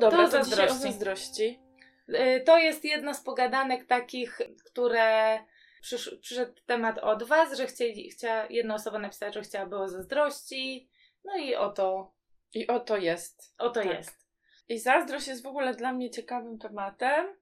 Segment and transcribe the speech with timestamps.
[0.00, 0.82] No dobra, To to, dzisiaj o zazdrości.
[0.92, 1.60] zazdrości.
[2.08, 5.38] Y, To jest jedna z pogadanek takich, które
[5.82, 10.88] przysz, przyszedł temat od Was, że chcieli, chcia, jedna osoba napisała, że chciałaby o zazdrości.
[11.24, 12.12] No i o to,
[12.54, 13.54] I o to jest.
[13.58, 13.92] o to Tak.
[13.98, 14.26] jest.
[14.68, 17.36] I zazdrość jest w ogóle dla mnie ciekawym tematem,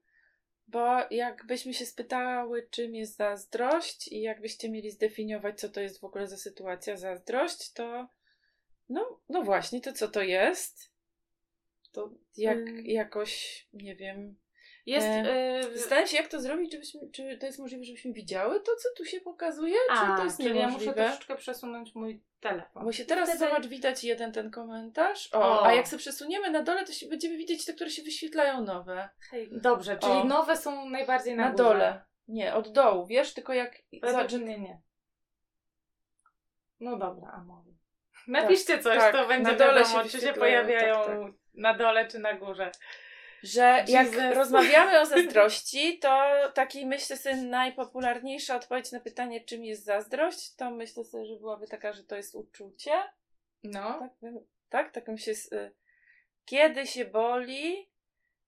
[0.67, 6.05] bo jakbyśmy się spytały, czym jest zazdrość i jakbyście mieli zdefiniować, co to jest w
[6.05, 8.09] ogóle za sytuacja zazdrość, to
[8.89, 10.91] no, no właśnie, to co to jest?
[11.93, 14.37] To jak jakoś, nie wiem.
[14.87, 15.07] Jest.
[15.07, 18.77] E, y, Zastanawiam się, jak to zrobić, żebyśmy, czy to jest możliwe, żebyśmy widziały to,
[18.77, 20.95] co tu się pokazuje, a, czy to jest czyli ja muszę niemożliwe?
[20.95, 22.85] troszeczkę przesunąć mój telefon.
[22.85, 25.29] Bo się teraz Wtedy- zobacz, widać jeden ten komentarz.
[25.33, 25.67] O, O.
[25.67, 29.09] a jak sobie przesuniemy na dole, to się, będziemy widzieć te, które się wyświetlają nowe.
[29.31, 30.25] Hej, Dobrze, czyli O.
[30.25, 31.65] nowe są najbardziej na, Na, górze.
[31.65, 32.05] dole.
[32.29, 33.77] Nie, od dołu, wiesz, tylko jak.
[34.03, 34.81] Zobacz, nie, nie.
[36.81, 37.71] No dobra, a może.
[38.29, 41.33] Napiszcie coś, tak, to będzie na dole wiadomo, się czy się pojawiają tak, tak.
[41.55, 42.71] Na dole, czy na górze.
[43.43, 44.35] że jak Jesus.
[44.35, 50.71] rozmawiamy o zazdrości, to taki myślę sobie najpopularniejsza odpowiedź na pytanie, czym jest zazdrość, to
[50.71, 52.93] myślę sobie, że byłaby taka, że to jest uczucie.
[53.65, 53.99] No.
[54.21, 54.33] Tak,
[54.69, 55.33] tak, taką się.
[55.33, 55.75] y,
[56.45, 57.91] Kiedy się boli,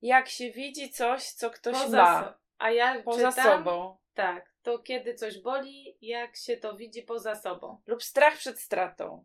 [0.03, 3.97] jak się widzi coś, co ktoś Poza ma so- A ja poza czytam, sobą.
[4.15, 7.81] Tak, to kiedy coś boli, jak się to widzi poza sobą.
[7.87, 9.25] Lub strach przed stratą.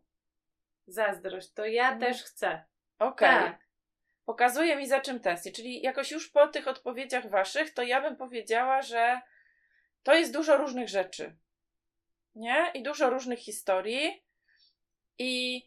[0.86, 2.00] Zazdrość, to ja Mhm.
[2.00, 2.64] też chcę.
[2.98, 3.28] Okej.
[3.28, 3.58] Tak.
[4.24, 5.52] Pokazuje mi za czym tęsknię.
[5.52, 9.20] Czyli jakoś już po tych odpowiedziach waszych, to ja bym powiedziała, że
[10.02, 11.36] to jest dużo różnych rzeczy.
[12.34, 12.70] Nie?
[12.74, 14.24] I dużo różnych historii.
[15.18, 15.62] I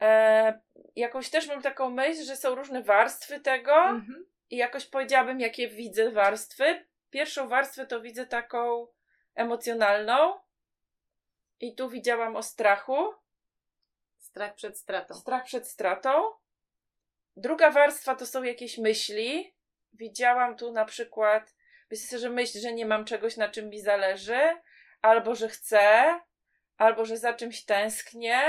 [0.00, 0.60] e,
[0.96, 3.74] jakoś też mam taką myśl, że są różne warstwy tego.
[3.74, 4.26] Mhm.
[4.50, 6.86] I jakoś powiedziałabym, jakie widzę warstwy.
[7.10, 8.86] Pierwszą warstwę to widzę taką
[9.34, 10.40] emocjonalną.
[11.60, 13.14] I tu widziałam o strachu.
[14.18, 15.14] Strach przed stratą.
[15.14, 16.22] Strach przed stratą.
[17.36, 19.54] Druga warstwa to są jakieś myśli.
[19.92, 21.54] Widziałam tu na przykład,
[21.90, 24.40] myślę, że myśl, że nie mam czegoś, na czym mi zależy,
[25.02, 26.20] albo że chcę,
[26.76, 28.40] albo że za czymś tęsknię,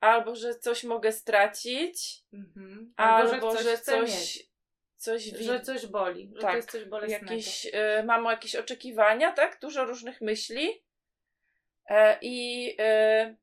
[0.00, 2.92] albo że coś mogę stracić, Mhm.
[2.96, 4.48] albo, że chcę coś, mieć.
[4.96, 7.24] coś wi- Że coś boli, że Tak, to jest coś bolesnego.
[7.24, 7.72] jakieś, y,
[8.04, 9.58] mam jakieś oczekiwania, tak?
[9.60, 10.84] Dużo różnych myśli.
[11.90, 12.68] E, I
[13.30, 13.36] y,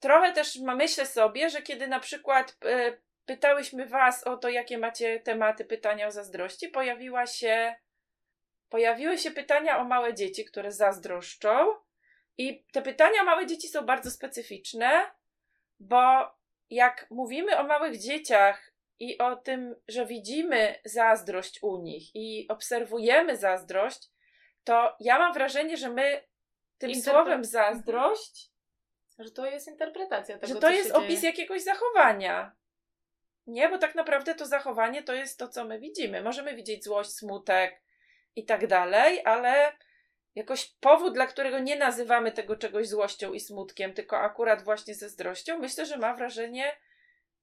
[0.00, 3.00] trochę też myślę sobie, że kiedy na przykład y,
[3.30, 7.74] pytałyśmy Was o to, jakie macie tematy pytania o zazdrości, pojawiła się,
[8.68, 11.74] pojawiły się pytania o małe dzieci, które zazdroszczą.
[12.38, 15.10] I te pytania o małe dzieci są bardzo specyficzne,
[15.80, 16.00] bo
[16.70, 23.36] jak mówimy o małych dzieciach i o tym, że widzimy zazdrość u nich i obserwujemy
[23.36, 24.08] zazdrość,
[24.64, 26.24] to ja mam wrażenie, że my
[26.78, 28.50] tym Interpre- słowem zazdrość,
[29.18, 31.04] Że to jest interpretacja tego, że to jest dzieje.
[31.04, 32.59] opis jakiegoś zachowania.
[33.46, 36.22] Nie, bo tak naprawdę to zachowanie to jest to, co my widzimy.
[36.22, 37.82] Możemy widzieć złość, smutek
[38.36, 39.72] i tak dalej, ale
[40.34, 45.58] jakoś powód, dla którego nie nazywamy tego czegoś złością i smutkiem, tylko akurat właśnie zazdrością,
[45.58, 46.76] myślę, że ma wrażenie,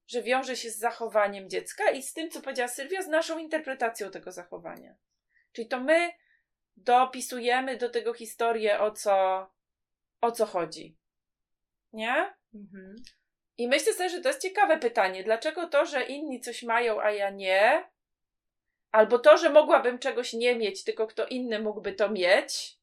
[0.08, 4.12] że wiąże się z zachowaniem dziecka i z tym, co powiedziała Sylwia, z naszą interpretacją
[4.12, 4.96] tego zachowania.
[5.52, 6.12] Czyli to my
[6.78, 9.48] dopisujemy do tego historię, o co,
[10.22, 10.98] o co chodzi.
[11.94, 12.34] Nie?
[12.54, 12.96] Mhm.
[13.58, 15.24] I myślę sobie, że to jest ciekawe pytanie.
[15.24, 17.90] Dlaczego to, że inni coś mają, a ja nie?
[18.92, 22.78] Albo to, że mogłabym czegoś nie mieć, tylko kto inny mógłby to mieć?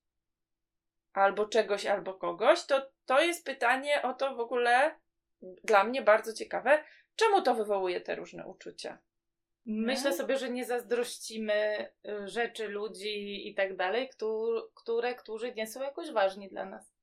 [1.13, 2.65] Albo czegoś, albo kogoś?
[2.67, 4.95] To, to jest pytanie o to w ogóle
[5.43, 6.85] dla mnie bardzo ciekawe.
[7.17, 8.99] Czemu to wywołuje te różne uczucia?
[9.67, 10.17] Myślę Nie?
[10.17, 15.83] sobie, że nie zazdrościmy y, rzeczy, ludzi i tak dalej, któ- które, którzy nie są
[15.83, 16.94] jakoś ważni dla nas.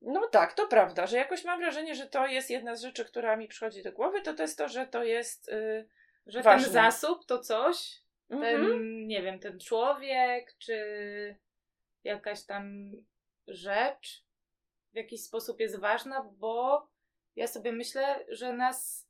[0.00, 3.36] No tak, to prawda, że jakoś mam wrażenie, że to jest jedna z rzeczy, która
[3.36, 5.48] mi przychodzi do głowy, to to jest to, że to jest...
[5.48, 5.88] Yy,
[6.26, 6.64] Że Ważne.
[6.64, 9.06] ten zasób to coś, ten, mhm.
[9.06, 10.76] nie wiem, ten człowiek, czy
[12.04, 12.92] jakaś tam
[13.46, 14.24] rzecz
[14.92, 16.86] w jakiś sposób jest ważna, bo
[17.36, 19.08] ja sobie myślę, że nas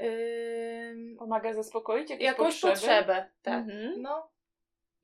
[0.00, 2.72] ym, Pomaga zaspokoić jakieś jakąś potrzeby.
[2.74, 3.30] potrzebę.
[3.42, 3.54] Tak.
[3.54, 4.02] Mhm.
[4.02, 4.30] No,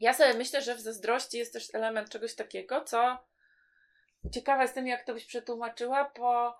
[0.00, 3.18] Ja sobie myślę, że w zazdrości jest też element czegoś takiego, co
[4.30, 6.58] ciekawa jestem, jak to byś przetłumaczyła, bo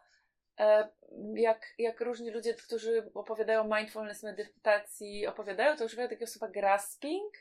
[0.58, 0.88] e,
[1.34, 7.34] jak, jak różni ludzie, którzy opowiadają mindfulness medytacji, opowiadają, to używają takiego słowa grasping,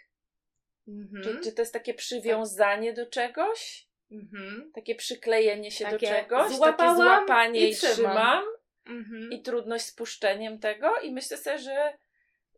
[0.88, 1.24] mhm.
[1.24, 4.72] czy, czy to jest takie przywiązanie do czegoś, Mhm.
[4.76, 8.44] takie przyklejenie się Takie do czegoś, złapałam takie złapanie i i, trzymam.
[8.86, 9.32] Mhm.
[9.32, 11.98] i trudność z puszczeniem tego i myślę sobie, że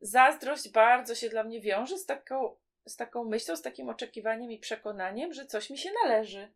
[0.01, 2.56] zazdrość bardzo się dla mnie wiąże z taką,
[2.86, 6.51] z taką myślą, z takim oczekiwaniem i przekonaniem, że coś mi się należy.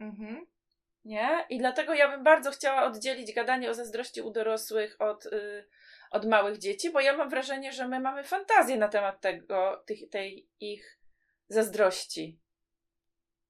[0.00, 0.46] Mhm.
[1.08, 1.46] Nie?
[1.48, 5.68] I dlatego ja bym bardzo chciała oddzielić gadanie o zazdrości u dorosłych od, y,
[6.10, 10.10] od małych dzieci, bo ja mam wrażenie, że my mamy fantazję na temat tego, tych,
[10.10, 10.98] tej ich
[11.48, 12.38] zazdrości.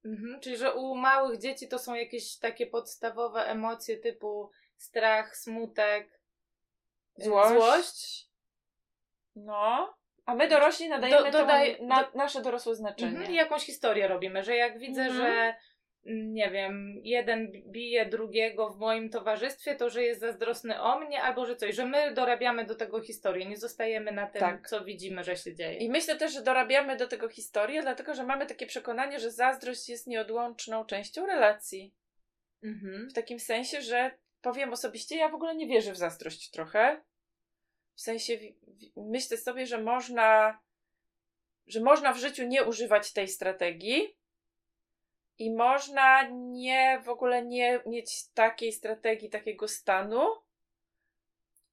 [0.05, 0.41] Mhm.
[0.41, 6.21] Czyli, że u małych dzieci to są jakieś takie podstawowe emocje typu strach, smutek,
[7.17, 7.51] Złość.
[7.53, 8.29] złość.
[9.37, 9.95] No.
[10.27, 13.11] A my dorośli nadajemy Do- dodaj- na, do- nasze dorosłe znaczenie.
[13.11, 13.31] Mhm.
[13.31, 15.19] I jakąś historię robimy, że jak widzę, Mhm.
[15.21, 15.55] że
[16.05, 21.47] nie wiem, jeden bije drugiego w moim towarzystwie, to że jest zazdrosny o mnie, albo
[21.47, 24.69] że coś, że my dorabiamy do tego historię, nie zostajemy na tym, Tak.
[24.69, 25.79] co widzimy, że się dzieje.
[25.79, 29.89] I myślę też, że dorabiamy do tego historię, dlatego że mamy takie przekonanie, że zazdrość
[29.89, 31.95] jest nieodłączną częścią relacji.
[32.63, 33.11] Mhm.
[33.11, 34.11] W takim sensie, że
[34.41, 37.03] powiem osobiście, ja w ogóle nie wierzę w zazdrość trochę.
[37.95, 38.39] W sensie
[38.97, 40.59] myślę sobie, że można,
[41.67, 44.18] że można w życiu nie używać tej strategii
[45.39, 50.21] i można nie w ogóle nie mieć takiej strategii, takiego stanu.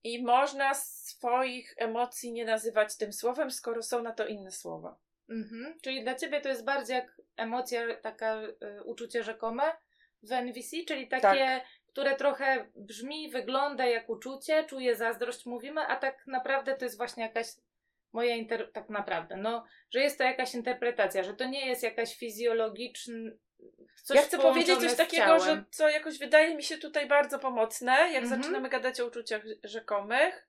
[0.03, 4.97] I można swoich emocji nie nazywać tym słowem, skoro są na to inne słowa.
[5.29, 5.79] Mhm.
[5.81, 9.63] Czyli dla ciebie to jest bardziej jak emocja, taka y, uczucie rzekome
[10.23, 11.65] w NVC, czyli takie, Tak.
[11.87, 17.23] które trochę brzmi, wygląda jak uczucie, czuje zazdrość, mówimy, a tak naprawdę to jest właśnie
[17.23, 17.47] jakaś
[18.13, 18.71] moja inter...
[18.71, 23.13] tak naprawdę, no, że jest to jakaś interpretacja, że to nie jest jakaś fizjologiczna
[24.03, 27.91] coś ja chcę powiedzieć coś takiego, że co jakoś wydaje mi się tutaj bardzo pomocne,
[27.91, 28.41] jak Mhm.
[28.41, 30.47] zaczynamy gadać o uczuciach rzekomych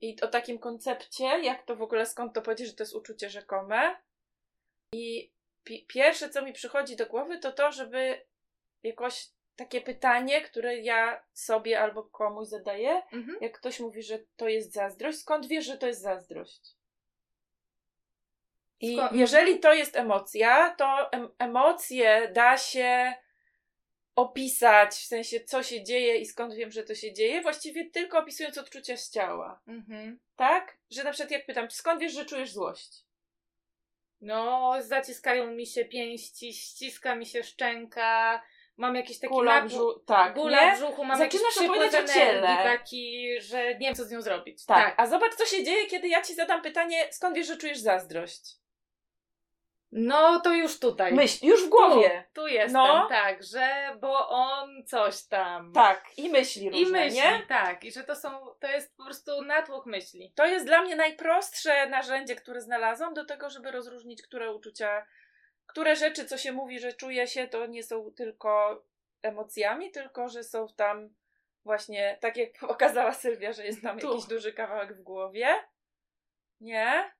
[0.00, 3.30] i o takim koncepcie, jak to w ogóle, skąd to powiedzieć, że to jest uczucie
[3.30, 3.96] rzekome.
[4.92, 5.32] I
[5.64, 8.20] pi- pierwsze, co mi przychodzi do głowy, to to, żeby
[8.82, 13.38] jakoś takie pytanie, które ja sobie albo komuś zadaję, Mhm.
[13.40, 16.75] jak ktoś mówi, że to jest zazdrość, skąd wiesz, że to jest zazdrość?
[18.80, 23.14] I jeżeli to jest emocja, to em- emocje da się
[24.16, 28.18] opisać, w sensie co się dzieje i skąd wiem, że to się dzieje, właściwie tylko
[28.18, 29.60] opisując odczucia z ciała.
[29.68, 30.20] Mhm.
[30.36, 30.76] Tak?
[30.90, 33.06] Że na przykład jak pytam, skąd wiesz, że czujesz złość?
[34.20, 38.42] No, zaciskają mi się pięści, ściska mi się szczęka,
[38.76, 40.76] mam jakiś taki Kula brzu- tak, Bóla nie?
[40.76, 42.46] w brzuchu, mam Zaczynasz jakiś opowiadać o ciele.
[42.62, 44.64] taki, że nie wiem, co z nią zrobić.
[44.64, 44.94] Tak.
[44.96, 48.42] A zobacz, co się dzieje, kiedy ja ci zadam pytanie, skąd wiesz, że czujesz zazdrość?
[49.92, 51.12] No, to już tutaj.
[51.14, 52.24] Myśl, już w głowie.
[52.32, 53.06] Tu, tu jestem, No.
[53.08, 55.72] tak, że bo on coś tam.
[55.72, 57.42] Tak, i myśli różne, I myśli, nie?
[57.48, 57.84] tak.
[57.84, 60.32] I że to są, to jest po prostu natłok myśli.
[60.36, 65.06] To jest dla mnie najprostsze narzędzie, które znalazłam do tego, żeby rozróżnić, które uczucia,
[65.66, 68.82] które rzeczy, co się mówi, że czuje się, to nie są tylko
[69.22, 71.14] emocjami, tylko że są tam
[71.64, 74.10] właśnie, tak jak pokazała Sylwia, że jest tam Tu.
[74.10, 75.48] jakiś duży kawałek w głowie.
[76.60, 77.12] Nie?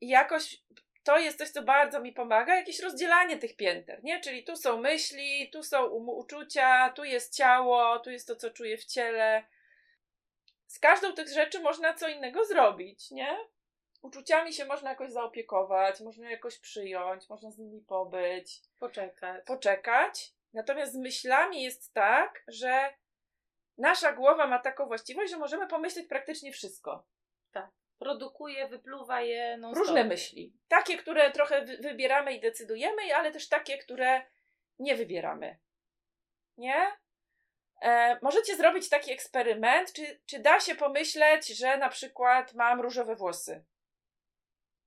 [0.00, 0.62] I jakoś
[1.04, 4.20] to jest coś, co bardzo mi pomaga, jakieś rozdzielanie tych pięter, nie?
[4.20, 8.50] Czyli tu są myśli, tu są um- uczucia, tu jest ciało, tu jest to, co
[8.50, 9.44] czuję w ciele.
[10.66, 13.38] Z każdą tych rzeczy można co innego zrobić, nie?
[14.02, 19.44] Uczuciami się można jakoś zaopiekować, można jakoś przyjąć, można z nimi pobyć, Poczekać.
[19.46, 20.32] poczekać.
[20.52, 22.94] Natomiast z myślami jest tak, że
[23.78, 27.06] nasza głowa ma taką właściwość, że możemy pomyśleć praktycznie wszystko.
[27.98, 30.52] Produkuje, wypluwa je non Różne myśli.
[30.68, 34.22] Takie, które trochę wy- wybieramy i decydujemy, ale też takie, które
[34.78, 35.58] nie wybieramy.
[36.56, 36.86] Nie?
[37.82, 43.16] E, możecie zrobić taki eksperyment, czy, czy da się pomyśleć, że na przykład mam różowe
[43.16, 43.64] włosy.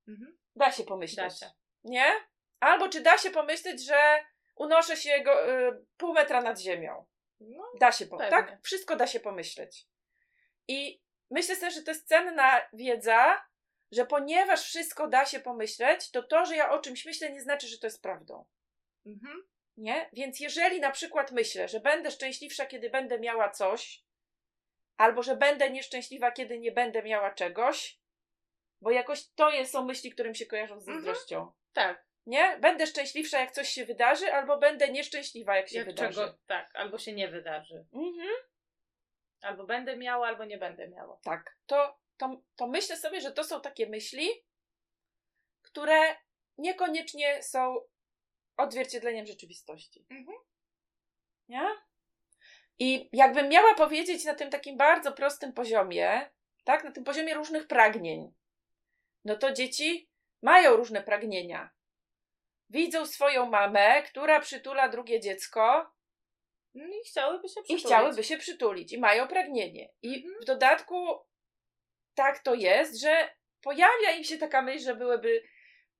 [0.08, 0.38] Mhm.
[0.56, 1.18] Da się pomyśleć.
[1.18, 1.52] Da się.
[1.84, 2.12] Nie?
[2.60, 4.24] Albo czy da się pomyśleć, że
[4.56, 7.06] unoszę się go, y, pół metra nad ziemią.
[7.40, 8.30] No, Da się pomyśleć.
[8.30, 8.58] Tak?
[8.62, 9.86] Wszystko da się pomyśleć.
[10.68, 13.44] I myślę sobie, że to jest cenna wiedza,
[13.92, 17.66] że ponieważ wszystko da się pomyśleć, to to, że ja o czymś myślę, nie znaczy,
[17.68, 18.44] że to jest prawdą.
[19.06, 19.42] mhm.
[19.76, 20.10] Nie?
[20.12, 24.04] Więc jeżeli na przykład myślę, że będę szczęśliwsza, kiedy będę miała coś,
[24.96, 27.98] albo że będę nieszczęśliwa, kiedy nie będę miała czegoś,
[28.80, 30.96] bo jakoś to jest, są myśli, które mi się kojarzą z Mhm.
[31.04, 31.52] zazdrością.
[31.72, 32.04] tak.
[32.26, 32.58] Nie?
[32.60, 36.14] Będę szczęśliwsza, jak coś się wydarzy, albo będę nieszczęśliwa, jak się Jak wydarzy.
[36.20, 37.86] czego, tak, albo się nie wydarzy.
[37.92, 38.28] Mhm.
[39.42, 41.18] Albo będę miała, albo nie będę miała.
[41.24, 41.56] Tak.
[41.66, 44.28] To, to, to myślę sobie, że to są takie myśli,
[45.62, 46.16] które
[46.58, 47.76] niekoniecznie są
[48.56, 50.06] odzwierciedleniem rzeczywistości.
[50.10, 50.38] Mhm.
[51.48, 51.68] Nie?
[52.78, 56.30] I jakbym miała powiedzieć na tym takim bardzo prostym poziomie,
[56.64, 58.32] tak, na tym poziomie różnych pragnień,
[59.24, 60.08] no to dzieci
[60.42, 61.70] mają różne pragnienia.
[62.70, 65.92] Widzą swoją mamę, która przytula drugie dziecko
[66.74, 67.84] No i chciałyby się i przytulić.
[67.86, 69.88] chciałyby się przytulić i mają pragnienie.
[70.02, 70.34] I Mhm.
[70.42, 71.18] w dodatku
[72.14, 73.28] tak to jest, że
[73.62, 75.42] pojawia im się taka myśl, że byłyby,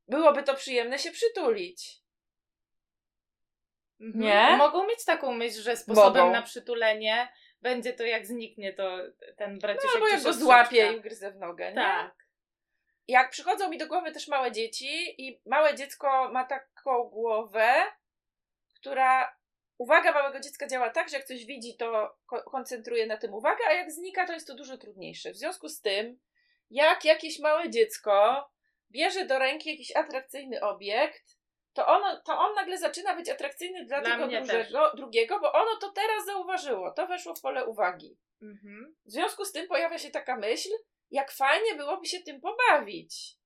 [0.08, 2.02] byłoby to przyjemne się przytulić.
[4.00, 4.24] Mhm.
[4.24, 4.56] Nie?
[4.56, 6.32] Mogą mieć taką myśl, że sposobem Mogą.
[6.32, 7.28] na przytulenie
[7.62, 8.98] będzie to jak zniknie, to
[9.36, 11.74] ten braciszek No, bo jak go złapie i ugryzę w nogę, nie?
[11.74, 12.14] Tak.
[13.08, 17.74] Jak przychodzą mi do głowy też małe dzieci i małe dziecko ma taką głowę,
[18.74, 19.36] która
[19.82, 23.64] uwaga małego dziecka działa tak, że jak coś widzi, to ko- koncentruje na tym uwagę,
[23.68, 25.30] a jak znika, to jest to dużo trudniejsze.
[25.32, 26.18] W związku z tym,
[26.70, 28.48] jak jakieś małe dziecko
[28.90, 31.38] bierze do ręki jakiś atrakcyjny obiekt,
[31.72, 34.40] to, ono, to on nagle zaczyna być atrakcyjny dla, Dla tego mnie
[34.96, 38.18] drugiego, bo ono to teraz zauważyło, to weszło w pole uwagi.
[38.42, 38.96] Mhm.
[39.04, 40.68] W związku z tym pojawia się taka myśl,
[41.10, 43.36] jak fajnie byłoby się tym pobawić.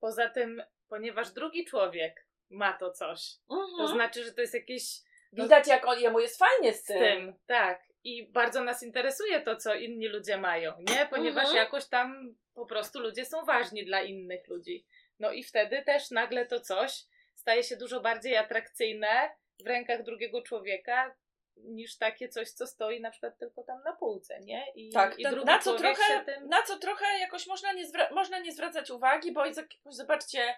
[0.00, 3.88] Poza tym, ponieważ drugi człowiek ma to coś, to Mhm.
[3.88, 4.84] znaczy, że to jest jakieś
[5.32, 6.98] Widać, jak on, jemu jest fajnie z z tym.
[6.98, 7.82] tym, tak.
[8.04, 11.06] I bardzo nas interesuje to, co inni ludzie mają, nie?
[11.10, 11.56] Ponieważ Mhm.
[11.56, 14.86] jakoś tam po prostu ludzie są ważni dla innych ludzi.
[15.18, 19.30] No i wtedy też nagle to coś staje się dużo bardziej atrakcyjne
[19.64, 21.14] w rękach drugiego człowieka
[21.56, 24.64] niż takie coś, co stoi na przykład tylko tam na półce, nie?
[24.74, 26.48] I, Tak, i na, co trochę, tym...
[26.48, 30.54] na co trochę jakoś można nie, można nie zwracać uwagi, bo jest zobaczcie,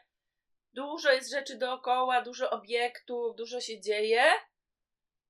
[0.73, 4.23] dużo jest rzeczy dookoła, dużo obiektów, dużo się dzieje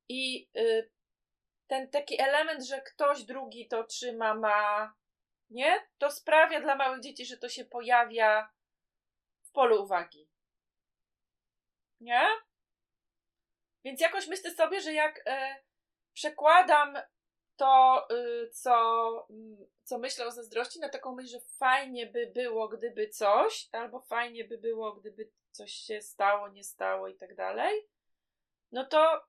[0.08, 0.90] i y,
[1.66, 4.94] ten taki element, że ktoś drugi to trzyma, ma,
[5.50, 5.88] nie?
[5.98, 8.50] To sprawia dla małych dzieci, że to się pojawia
[9.42, 10.28] w polu uwagi.
[12.00, 12.28] Nie?
[13.84, 15.56] Więc jakoś myślę sobie, że jak e,
[16.12, 16.98] przekładam
[17.56, 22.68] to, y, co, mm, co myślę o zazdrości, na taką myśl, że fajnie by było,
[22.68, 27.88] gdyby coś, albo fajnie by było, gdyby coś się stało, nie stało i tak dalej,
[28.72, 29.26] no to,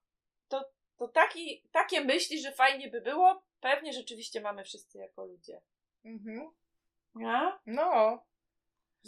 [0.98, 5.62] to, taki, takie myśli, że fajnie by było, pewnie rzeczywiście mamy wszyscy jako ludzie.
[6.06, 6.50] Mhm.
[7.16, 7.52] Nie?
[7.66, 8.24] No.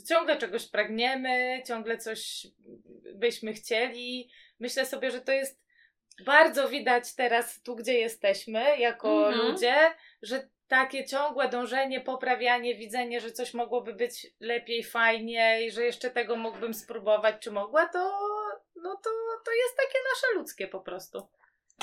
[0.08, 2.48] Ciągle czegoś pragniemy, ciągle coś
[3.13, 4.29] byśmy chcieli.
[4.60, 5.62] Myślę sobie, że to jest
[6.25, 9.48] bardzo widać teraz tu, gdzie jesteśmy, jako Mhm.
[9.48, 9.75] ludzie,
[10.22, 16.36] że takie ciągłe dążenie, poprawianie, widzenie, że coś mogłoby być lepiej, fajniej, że jeszcze tego
[16.36, 18.00] mógłbym spróbować, czy mogła, to,
[18.75, 19.10] no to,
[19.46, 21.27] to jest takie nasze ludzkie po prostu.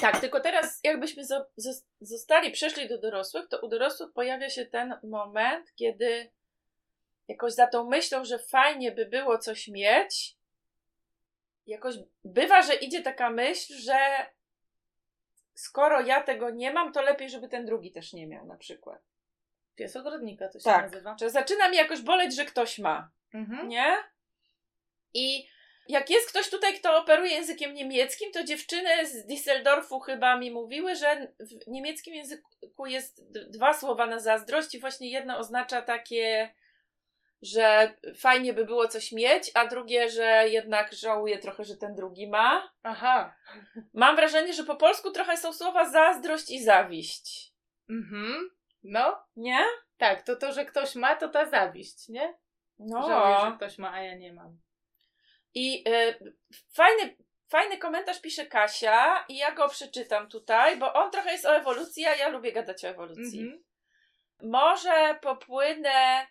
[0.01, 4.67] Tak, tylko teraz jakbyśmy zo- zos- zostali, przeszli do dorosłych, to u dorosłych pojawia się
[4.67, 6.31] ten moment, kiedy
[7.29, 10.37] jakoś za tą myślą, że fajnie by było coś mieć,
[11.67, 13.97] jakoś bywa, że idzie taka myśl, że
[15.55, 19.03] skoro ja tego nie mam, to lepiej, żeby ten drugi też nie miał na przykład.
[19.77, 21.17] Pies ogrodnika to się Tak, nazywa.
[21.21, 23.11] że zaczyna mi jakoś boleć, że ktoś ma.
[23.35, 23.69] Mhm.
[23.69, 23.97] Nie?
[25.15, 25.49] I
[25.88, 30.95] jak jest ktoś tutaj, kto operuje językiem niemieckim, to dziewczyny z Düsseldorfu chyba mi mówiły,
[30.95, 36.55] że w niemieckim języku jest dwa słowa na zazdrość i właśnie jedno oznacza takie,
[37.43, 42.29] że fajnie by było coś mieć, a drugie, że jednak żałuje trochę, że ten drugi
[42.29, 42.73] ma.
[42.83, 43.35] Aha.
[43.95, 47.53] Mam wrażenie, że po polsku trochę są słowa zazdrość i zawiść.
[47.91, 48.50] Mhm.
[48.83, 49.64] No, Nie?
[49.97, 52.35] tak, to to, że ktoś ma, to ta zawiść, nie?
[52.79, 53.09] No.
[53.09, 54.63] Żałuję, że ktoś ma, a ja nie mam.
[55.55, 56.35] I y,
[56.73, 57.17] fajny,
[57.49, 62.07] fajny komentarz pisze Kasia i ja go przeczytam tutaj, bo on trochę jest o ewolucji,
[62.07, 63.41] a ja lubię gadać o ewolucji.
[63.41, 63.65] Mhm.
[64.43, 66.27] Może popłynę,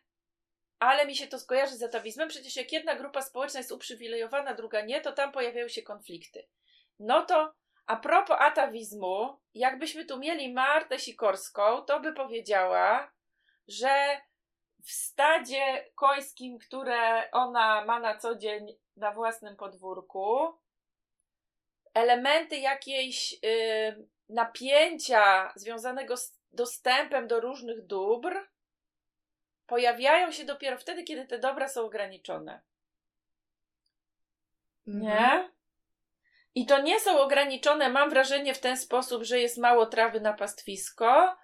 [0.79, 2.29] ale mi się to skojarzy z atawizmem.
[2.29, 6.47] Przecież jak jedna grupa społeczna jest uprzywilejowana, druga nie, to tam pojawiają się konflikty.
[6.99, 7.53] No to
[7.85, 13.11] a propos atawizmu, jakbyśmy tu mieli Martę Sikorską, to by powiedziała,
[13.67, 14.21] że
[14.83, 20.57] w stadzie końskim, które ona ma na co dzień na własnym podwórku,
[21.93, 28.47] elementy jakiejś y, napięcia związanego z dostępem do różnych dóbr
[29.67, 32.61] pojawiają się dopiero wtedy, kiedy te dobra są ograniczone.
[34.87, 35.03] Mhm.
[35.03, 35.51] Nie?
[36.55, 40.33] I to nie są ograniczone, mam wrażenie, w ten sposób, że jest mało trawy na
[40.33, 41.37] pastwisko,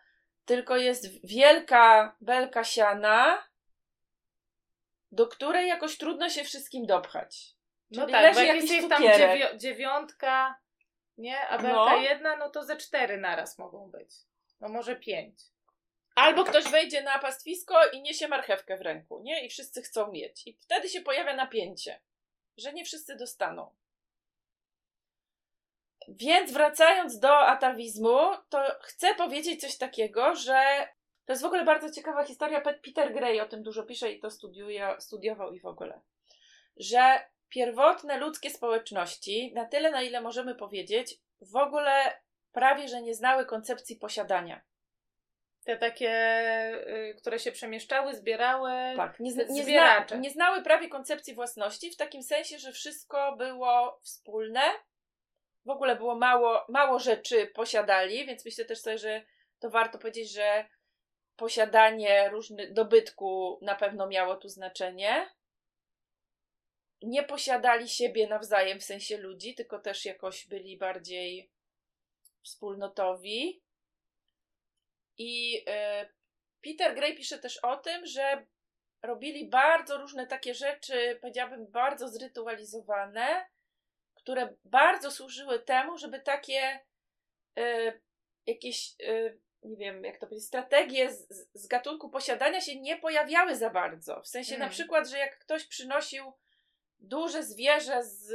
[0.46, 3.49] tylko jest wielka belka siana,
[5.12, 7.56] do której jakoś trudno się wszystkim dopchać.
[7.92, 10.60] No Czyli tak, leży bo jak jest tam dziewią- dziewiątka,
[11.18, 11.39] nie?
[11.48, 11.98] A belka No.
[11.98, 14.16] jedna, no to ze cztery naraz mogą być.
[14.60, 15.39] No może pięć.
[16.16, 19.46] Albo ktoś wejdzie na pastwisko i niesie marchewkę w ręku, nie?
[19.46, 20.48] I wszyscy chcą mieć.
[20.48, 22.01] I wtedy się pojawia napięcie,
[22.58, 23.75] że nie wszyscy dostaną.
[26.08, 30.88] Więc wracając do atawizmu, to chcę powiedzieć coś takiego, że
[31.30, 32.62] to jest w ogóle bardzo ciekawa historia.
[32.62, 36.02] Pe- Peter Gray o tym dużo pisze i to studiuje, studiował i w ogóle.
[36.78, 37.20] Że
[37.50, 42.22] pierwotne ludzkie społeczności, na tyle na ile możemy powiedzieć, w ogóle
[42.52, 44.62] prawie że nie znały koncepcji posiadania.
[45.66, 46.12] Te takie,
[46.88, 48.72] y, które się przemieszczały, zbierały.
[48.98, 54.00] Tak, nie, nie, zna, nie znały prawie koncepcji własności, w takim sensie, że wszystko było
[54.04, 54.62] wspólne.
[55.66, 59.22] W ogóle było mało, mało rzeczy posiadali, więc myślę też sobie, że
[59.60, 60.66] to warto powiedzieć, że
[61.39, 65.29] posiadanie różnych dobytku na pewno miało tu znaczenie.
[67.01, 71.51] Nie posiadali siebie nawzajem w sensie ludzi, tylko też jakoś byli bardziej
[72.43, 73.62] wspólnotowi.
[75.17, 76.10] I y,
[76.63, 78.46] Peter Gray pisze też o tym, że
[79.01, 83.46] robili bardzo różne takie rzeczy, powiedziałabym, bardzo zrytualizowane,
[84.13, 86.79] które bardzo służyły temu, żeby takie
[87.60, 88.01] y,
[88.46, 93.56] jakieś, y, nie wiem, jak to powiedzieć, strategie z, z gatunku posiadania się nie pojawiały
[93.56, 94.22] za bardzo.
[94.22, 94.68] W sensie Mm.
[94.68, 96.34] na przykład, że jak ktoś przynosił
[97.00, 98.30] duże zwierzę z,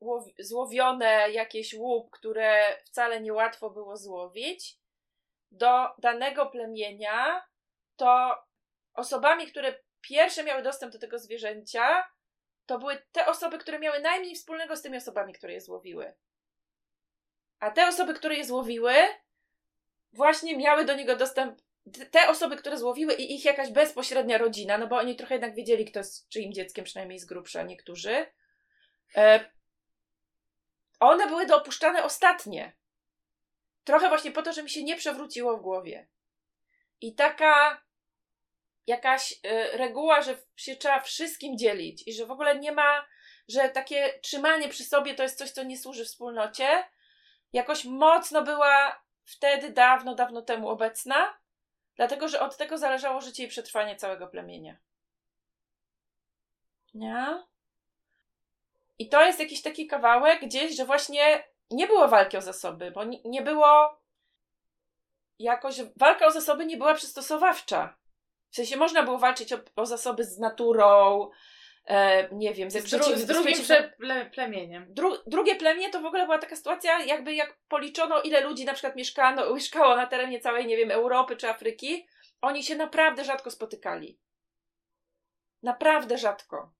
[0.00, 4.78] łow- złowione, jakieś łup, które wcale niełatwo było złowić,
[5.50, 7.46] do danego plemienia,
[7.96, 8.38] to
[8.94, 12.10] osobami, które pierwsze miały dostęp do tego zwierzęcia,
[12.66, 16.14] to były te osoby, które miały najmniej wspólnego z tymi osobami, które je złowiły.
[17.60, 18.94] A te osoby, które je złowiły,
[20.16, 21.60] właśnie miały do niego dostęp.
[22.10, 25.84] Te osoby, które złowiły i ich jakaś bezpośrednia rodzina, no bo oni trochę jednak wiedzieli,
[25.84, 28.26] kto jest czyim dzieckiem, przynajmniej z grubsza niektórzy.
[29.16, 29.50] E,
[31.00, 32.76] one były dopuszczane ostatnie.
[33.84, 36.08] Trochę właśnie po to, że mi się nie przewróciło w głowie.
[37.00, 37.82] I taka
[38.86, 43.06] jakaś y, reguła, że się trzeba wszystkim dzielić i że w ogóle nie ma,
[43.48, 46.84] że takie trzymanie przy sobie to jest coś, co nie służy wspólnocie,
[47.52, 51.38] jakoś mocno była wtedy, dawno, dawno temu obecna,
[51.96, 54.76] dlatego że od tego zależało życie i przetrwanie całego plemienia.
[56.94, 57.44] Nie?
[58.98, 63.04] I to jest jakiś taki kawałek gdzieś, że właśnie nie było walki o zasoby, bo
[63.24, 64.00] nie, było
[65.38, 67.96] jakoś, walka o zasoby nie była przystosowawcza.
[68.50, 71.30] W sensie można było walczyć o, o zasoby z naturą,
[71.86, 74.94] e, nie wiem, ze Z, dru- z drugim prze- plemieniem.
[74.94, 78.72] Dru- drugie plemię to w ogóle była taka sytuacja, jakby jak policzono, ile ludzi na
[78.72, 82.06] przykład mieszkano, mieszkało na terenie całej, nie wiem, Europy czy Afryki,
[82.40, 84.20] oni się naprawdę rzadko spotykali.
[85.62, 86.72] Naprawdę rzadko.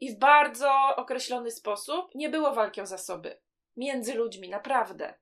[0.00, 3.40] I w bardzo określony sposób nie było walki o zasoby
[3.76, 5.14] między ludźmi, naprawdę.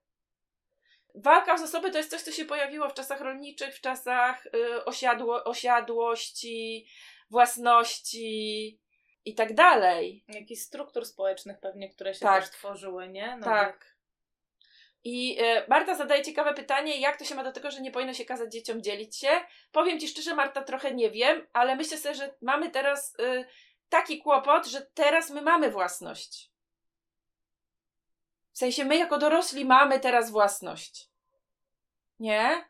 [1.15, 4.85] Walka o zasoby to jest coś, co się pojawiło w czasach rolniczych, w czasach y,
[4.85, 6.87] osiadło, osiadłości,
[7.29, 8.79] własności
[9.27, 10.23] i tak dalej.
[10.27, 12.43] Jakichś struktur społecznych pewnie, które się Tak.
[12.43, 13.37] też tworzyły, nie?
[13.37, 13.97] No tak.
[15.03, 18.13] I e, Marta zadaje ciekawe pytanie, jak to się ma do tego, że nie powinno
[18.13, 19.29] się kazać dzieciom dzielić się.
[19.71, 23.45] Powiem ci szczerze, Marta, trochę nie wiem, ale myślę sobie, że mamy teraz y,
[23.89, 26.51] taki kłopot, że teraz my mamy własność.
[28.51, 31.09] W sensie my jako dorośli mamy teraz własność.
[32.19, 32.65] Nie?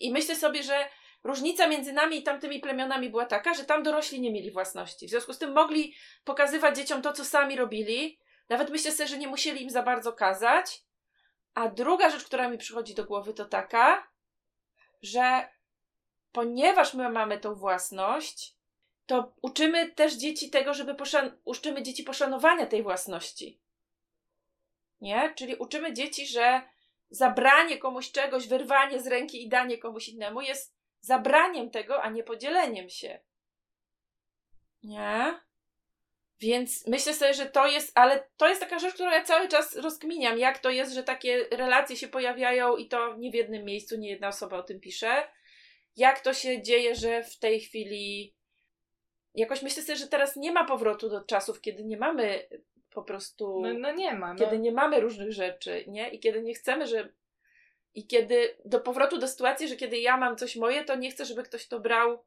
[0.00, 0.88] I myślę sobie, że
[1.24, 5.06] różnica między nami i tamtymi plemionami była taka, że tam dorośli nie mieli własności.
[5.06, 8.18] W związku z tym mogli pokazywać dzieciom to, co sami robili.
[8.48, 10.82] Nawet myślę sobie, że nie musieli im za bardzo kazać.
[11.54, 14.08] A druga rzecz, która mi przychodzi do głowy, to taka,
[15.02, 15.48] że
[16.32, 18.54] ponieważ my mamy tą własność,
[19.06, 23.60] to uczymy też dzieci tego, żeby poszan- uczymy dzieci poszanowania tej własności.
[25.00, 25.34] Nie?
[25.36, 26.62] Czyli uczymy dzieci, że
[27.10, 32.24] zabranie komuś czegoś, wyrwanie z ręki i danie komuś innemu jest zabraniem tego, a nie
[32.24, 33.20] podzieleniem się.
[34.82, 35.40] Nie?
[36.40, 39.76] Więc myślę sobie, że to jest, ale to jest taka rzecz, którą ja cały czas
[39.76, 43.96] rozkminiam, jak to jest, że takie relacje się pojawiają i to nie w jednym miejscu,
[43.96, 45.28] nie jedna osoba o tym pisze.
[45.96, 48.34] Jak to się dzieje, że w tej chwili
[49.34, 52.48] jakoś myślę sobie, że teraz nie ma powrotu do czasów, kiedy nie mamy
[52.90, 54.34] po prostu No, no nie ma.
[54.34, 54.38] No.
[54.38, 56.10] kiedy nie mamy różnych rzeczy, nie?
[56.10, 57.12] I kiedy nie chcemy, że.
[57.94, 61.24] I kiedy do powrotu do sytuacji, że kiedy ja mam coś moje, to nie chcę,
[61.24, 62.24] żeby ktoś to brał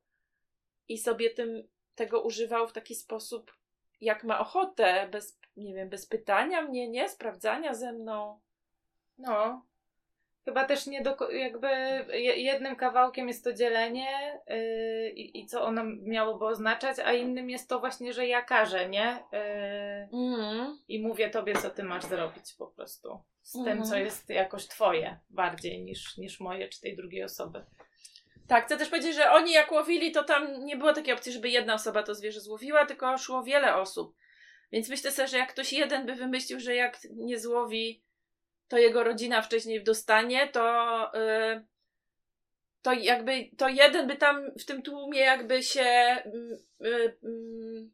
[0.88, 3.58] i sobie tym tego używał w taki sposób,
[4.02, 7.10] jak ma ochotę, bez, nie wiem, bez pytania mnie, nie?
[7.10, 8.40] Sprawdzania ze mną.
[9.18, 9.66] No.
[10.46, 11.68] Chyba też nie do, jakby
[12.10, 17.70] je- jednym kawałkiem jest to dzielenie yy, i, co ono miałoby oznaczać, a innym jest
[17.70, 19.18] to właśnie, że ja każę, nie?
[19.32, 19.40] Yy,
[20.14, 20.78] Mhm.
[20.88, 23.20] I mówię tobie, co ty masz zrobić po prostu.
[23.42, 23.78] Z Mhm.
[23.78, 27.66] tym, co jest jakoś twoje bardziej niż, niż moje czy tej drugiej osoby.
[28.48, 31.50] Tak, chcę też powiedzieć, że oni jak łowili, to tam nie było takiej opcji, żeby
[31.50, 34.16] jedna osoba to zwierzę złowiła, tylko szło wiele osób.
[34.72, 38.04] Więc myślę sobie, że jak ktoś jeden by wymyślił, że jak nie złowi,
[38.72, 41.66] to jego rodzina wcześniej dostanie, to, yy,
[42.82, 46.18] to jakby to jeden by tam w tym tłumie jakby się,
[46.80, 47.92] yy, mm,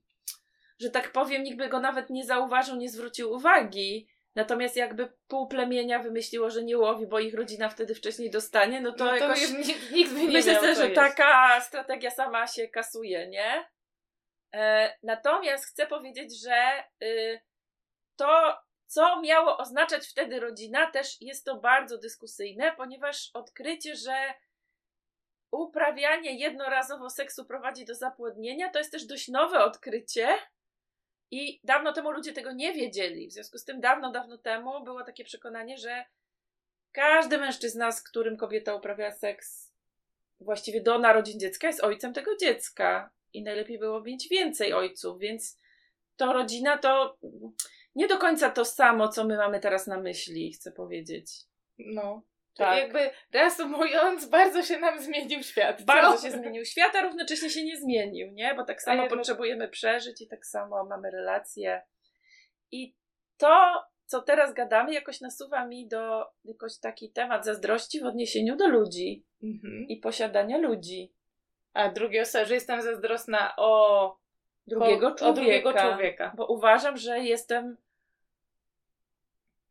[0.80, 4.08] że tak powiem, nikt by go nawet nie zauważył, nie zwrócił uwagi.
[4.36, 8.92] Natomiast jakby pół plemienia wymyśliło, że nie łowi, bo ich rodzina wtedy wcześniej dostanie, no
[8.92, 9.42] to, no to jakoś...
[9.42, 13.66] już nikt, nikt by nie Myślę miał, że taka strategia sama się kasuje, nie?
[14.54, 17.40] E, natomiast chcę powiedzieć, że y,
[18.16, 18.58] to,
[18.88, 24.34] co miało oznaczać wtedy rodzina, też jest to bardzo dyskusyjne, ponieważ odkrycie, że
[25.52, 30.28] uprawianie jednorazowo seksu prowadzi do zapłodnienia, to jest też dość nowe odkrycie.
[31.32, 33.28] I dawno temu ludzie tego nie wiedzieli.
[33.28, 36.06] W związku z tym, dawno, dawno temu było takie przekonanie, że
[36.92, 39.74] każdy mężczyzna, z którym kobieta uprawia seks
[40.40, 43.10] właściwie do narodzin dziecka, jest ojcem tego dziecka.
[43.34, 45.60] I najlepiej było mieć więcej ojców, więc
[46.18, 47.18] to rodzina to
[47.98, 51.32] nie do końca to samo, co my mamy teraz na myśli, chcę powiedzieć.
[51.78, 52.22] No.
[52.58, 52.78] Tak.
[52.78, 55.84] Jakby reasumując, bardzo się nam zmienił świat.
[55.86, 56.24] Bardzo co?
[56.28, 58.54] się zmienił świat, a równocześnie się nie zmienił, nie?
[58.56, 61.82] Bo tak samo jedno- potrzebujemy przeżyć i tak samo mamy relacje.
[62.72, 62.96] I
[63.38, 68.68] to, co teraz gadamy, jakoś nasuwa mi do jakoś taki temat zazdrości w odniesieniu do
[68.68, 69.86] ludzi Mhm.
[69.90, 71.12] i posiadania ludzi.
[71.74, 74.18] A drugie osoby, że jestem zazdrosna o
[74.68, 75.26] Drugiego człowieka.
[75.30, 76.34] O drugiego człowieka.
[76.36, 77.78] Bo uważam, że jestem.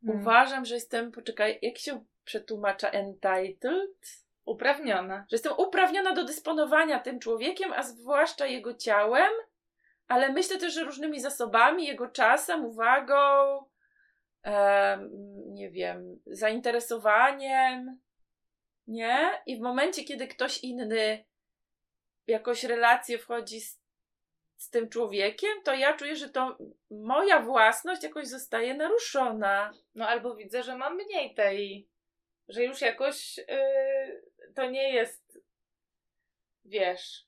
[0.03, 0.21] Mhm.
[0.21, 1.11] Uważam, że jestem.
[1.11, 4.27] Poczekaj, jak się przetłumacza entitled?
[4.45, 5.25] Uprawniona.
[5.29, 9.31] że jestem uprawniona do dysponowania tym człowiekiem, a zwłaszcza jego ciałem,
[10.07, 13.15] ale myślę też, że różnymi zasobami, jego czasem, uwagą,
[15.45, 17.99] nie wiem, zainteresowaniem,
[18.87, 19.41] nie?
[19.45, 21.25] I w momencie, kiedy ktoś inny
[22.27, 23.76] w jakąś relację wchodzi z,
[24.57, 26.57] z tym człowiekiem, to ja czuję, że to
[26.91, 29.73] moja własność jakoś zostaje naruszona.
[29.95, 31.89] No albo widzę, że mam mniej tej,
[32.47, 35.39] że już jakoś yy, to nie jest,
[36.65, 37.27] wiesz,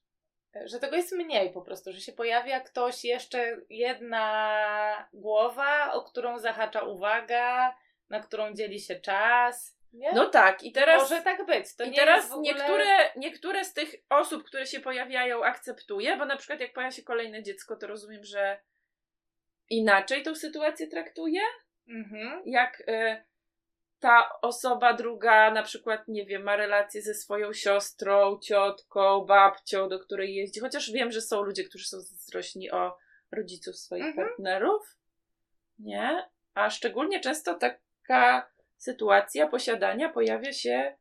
[0.66, 6.40] że tego jest mniej po prostu, że się pojawia ktoś, jeszcze jedna głowa, o którą
[6.40, 7.76] zahacza uwaga,
[8.10, 9.79] na którą dzieli się czas.
[9.94, 10.12] Nie?
[10.14, 11.02] No tak, i teraz...
[11.02, 11.76] Może tak być.
[11.76, 12.42] To I nie teraz ogóle...
[12.54, 17.04] niektóre, niektóre z tych osób, które się pojawiają, akceptuję, bo na przykład jak pojawia się
[17.04, 18.60] kolejne dziecko, to rozumiem, że
[19.70, 21.42] inaczej tą sytuację traktuję.
[21.88, 22.42] Mhm.
[22.46, 23.24] Jak y,
[24.00, 30.00] ta osoba druga, na przykład, nie wiem, ma relacje ze swoją siostrą, ciotką, babcią, do
[30.00, 30.60] której jeździ.
[30.60, 32.98] Chociaż wiem, że są ludzie, którzy są zazdrośni o
[33.32, 34.28] rodziców swoich Mhm.
[34.28, 34.96] partnerów.
[35.80, 36.30] Nie?
[36.54, 40.96] A szczególnie często taka sytuacja posiadania pojawia się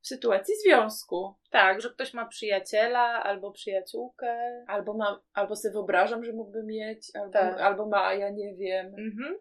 [0.00, 1.34] w sytuacji związku.
[1.50, 4.64] Tak, że ktoś ma przyjaciela albo przyjaciółkę.
[4.68, 7.60] Albo mam, albo sobie wyobrażam, że mógłby mieć, albo, Tak.
[7.60, 8.86] albo ma, a ja nie wiem.
[8.86, 9.38] Mhm.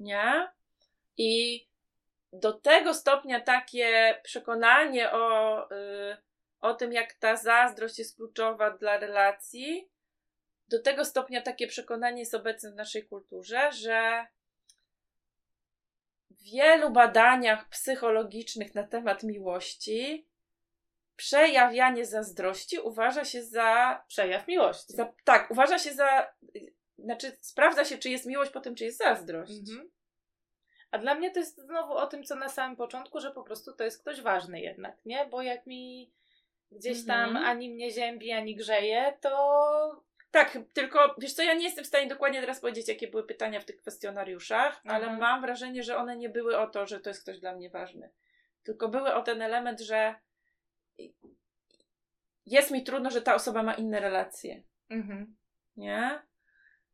[0.00, 0.48] Nie?
[1.16, 1.62] I
[2.32, 6.16] do tego stopnia takie przekonanie o, y,
[6.60, 9.90] o tym, jak ta zazdrość jest kluczowa dla relacji,
[10.68, 14.26] do tego stopnia takie przekonanie jest obecne w naszej kulturze, że
[16.30, 20.28] wielu badaniach psychologicznych na temat miłości
[21.16, 24.92] przejawianie zazdrości uważa się za Przejaw miłości.
[24.92, 26.32] za, tak, uważa się za.
[26.98, 29.52] Znaczy, sprawdza się, czy jest miłość po tym, czy jest zazdrość.
[29.70, 29.90] Mhm.
[30.90, 33.72] A dla mnie to jest znowu o tym, co na samym początku, że po prostu
[33.72, 35.26] to jest ktoś ważny jednak, nie?
[35.26, 36.12] Bo jak mi
[36.70, 37.44] gdzieś tam Mhm.
[37.46, 40.05] ani mnie ziębi, ani grzeje, to
[40.36, 43.60] Tak, tylko wiesz co, ja nie jestem w stanie dokładnie teraz powiedzieć, jakie były pytania
[43.60, 45.18] w tych kwestionariuszach, ale Mhm.
[45.20, 48.10] mam wrażenie, że one nie były o to, że to jest ktoś dla mnie ważny.
[48.62, 50.14] Tylko były o ten element, że
[52.46, 54.62] jest mi trudno, że ta osoba ma inne relacje.
[54.90, 55.36] mhm.
[55.76, 56.22] Nie?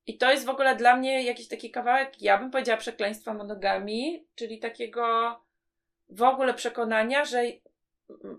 [0.07, 4.27] I to jest w ogóle dla mnie jakiś taki kawałek, ja bym powiedziała, przekleństwa monogami,
[4.35, 5.37] czyli takiego
[6.09, 7.43] w ogóle przekonania, że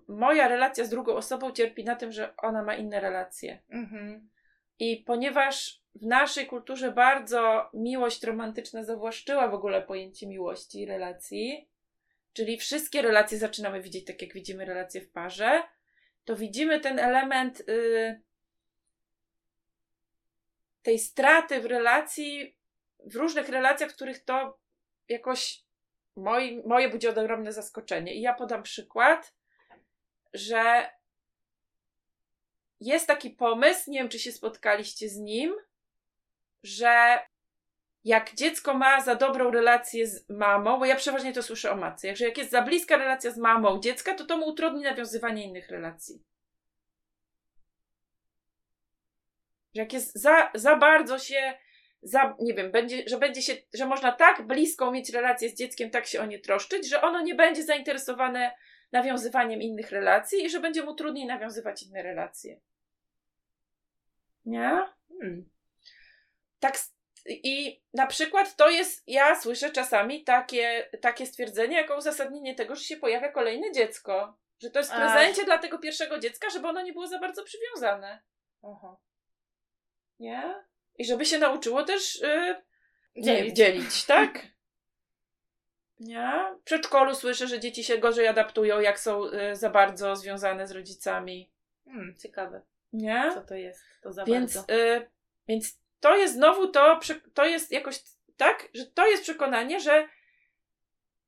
[0.08, 3.62] moja relacja z drugą osobą cierpi na tym, że ona ma inne relacje.
[3.70, 4.30] Mhm.
[4.84, 11.68] I ponieważ w naszej kulturze bardzo miłość romantyczna zawłaszczyła w ogóle pojęcie miłości i relacji,
[12.34, 15.64] czyli wszystkie relacje zaczynamy widzieć tak, jak widzimy relacje w parze,
[16.26, 18.22] to widzimy ten element y,
[20.82, 22.58] tej straty w relacji,
[23.00, 24.60] w różnych relacjach, w których to
[25.10, 25.64] jakoś
[26.16, 28.14] moi, moje budzi ogromne zaskoczenie.
[28.14, 29.34] I ja podam przykład,
[30.34, 30.90] że
[32.86, 35.54] jest taki pomysł, nie wiem czy się spotkaliście z nim,
[36.64, 37.20] że
[38.04, 42.16] jak dziecko ma za dobrą relację z mamą, bo ja przeważnie to słyszę o matce,
[42.16, 45.70] że jak jest za bliska relacja z mamą dziecka, to to mu utrudni nawiązywanie innych
[45.70, 46.24] relacji.
[49.76, 51.54] Że jak jest za, za bardzo się,
[52.02, 55.90] za, nie wiem, będzie, że będzie się, że można tak bliską mieć relację z dzieckiem,
[55.90, 58.52] tak się o nie troszczyć, że ono nie będzie zainteresowane
[58.92, 62.60] nawiązywaniem innych relacji i że będzie mu trudniej nawiązywać inne relacje.
[64.46, 64.86] Nie?
[65.10, 65.50] Hmm.
[66.60, 66.78] Tak.
[67.30, 72.84] I na przykład to jest, ja słyszę czasami takie, takie stwierdzenie jako uzasadnienie tego, że
[72.84, 74.38] się pojawia kolejne dziecko.
[74.60, 77.44] Że to jest w prezencie dla tego pierwszego dziecka, żeby ono nie było za bardzo
[77.44, 78.22] przywiązane.
[78.64, 78.98] Aha.
[80.20, 80.56] Nie?
[80.98, 82.56] I żeby się nauczyło też yy,
[83.18, 83.56] Dzielić.
[83.56, 84.48] Dzielić, tak?
[86.00, 86.56] Nie?
[86.62, 90.72] W przedszkolu słyszę, że dzieci się gorzej adaptują, jak są y, za bardzo związane z
[90.72, 91.52] rodzicami.
[91.86, 92.62] Hmm, ciekawe,
[92.94, 93.32] Nie?
[93.34, 93.82] co to jest.
[94.04, 94.74] To za Więc, bardzo.
[94.74, 95.10] y,
[95.48, 97.00] więc to jest znowu to,
[97.34, 98.00] to jest jakoś
[98.38, 100.08] tak, że to jest przekonanie, że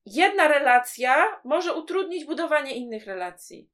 [0.06, 3.70] jedna relacja może utrudnić budowanie innych relacji.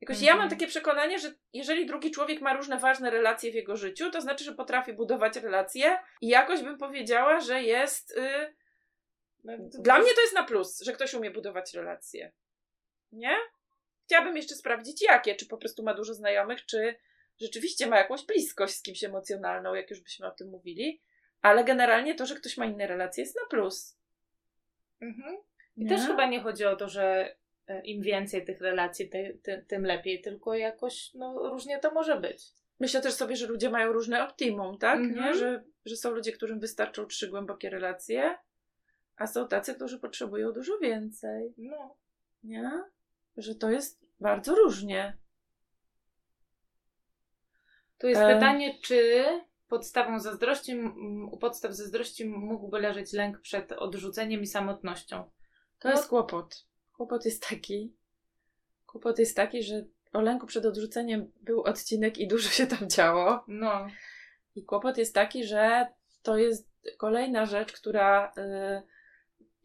[0.00, 0.50] Jakoś ja mam Mhm.
[0.50, 4.44] takie przekonanie, że jeżeli drugi człowiek ma różne ważne relacje w jego życiu, to znaczy,
[4.44, 8.20] że potrafi budować relacje i jakoś bym powiedziała, że jest.
[9.44, 12.32] No, dla mnie to jest na plus, że ktoś umie budować relacje.
[13.12, 13.36] Nie?
[14.06, 15.34] Chciałabym jeszcze sprawdzić, jakie.
[15.34, 16.94] Czy po prostu ma dużo znajomych, czy
[17.40, 21.00] rzeczywiście ma jakąś bliskość z kimś emocjonalną, jak już byśmy o tym mówili.
[21.42, 23.98] Ale generalnie to, że ktoś ma inne relacje, jest na plus.
[25.00, 25.36] Mhm.
[25.76, 25.88] I Nie?
[25.88, 29.84] też chyba nie chodzi o to, że e, im więcej tych relacji, ty, ty, tym
[29.86, 32.52] lepiej, tylko jakoś no, różnie to może być.
[32.80, 35.00] Myślę też sobie, że ludzie mają różne optimum, tak?
[35.00, 35.24] Mhm.
[35.24, 35.34] Nie?
[35.34, 38.38] Że, że są ludzie, którym wystarczą trzy głębokie relacje,
[39.16, 41.54] a są tacy, którzy potrzebują dużo więcej.
[41.58, 41.96] No.
[42.44, 42.70] Nie?
[43.36, 45.18] Że to jest bardzo różnie.
[47.98, 48.34] Tu jest E.
[48.34, 49.24] pytanie, czy
[49.68, 50.76] podstawą zazdrości,
[51.30, 55.30] u podstaw zazdrości mógłby leżeć lęk przed odrzuceniem i samotnością.
[55.78, 56.66] To No- jest kłopot.
[56.92, 57.96] Kłopot jest taki.
[58.86, 63.44] Kłopot jest taki, że o lęku przed odrzuceniem był odcinek i dużo się tam działo.
[63.48, 63.86] No.
[64.54, 65.86] I kłopot jest taki, że
[66.22, 66.68] to jest
[66.98, 68.82] kolejna rzecz, która y,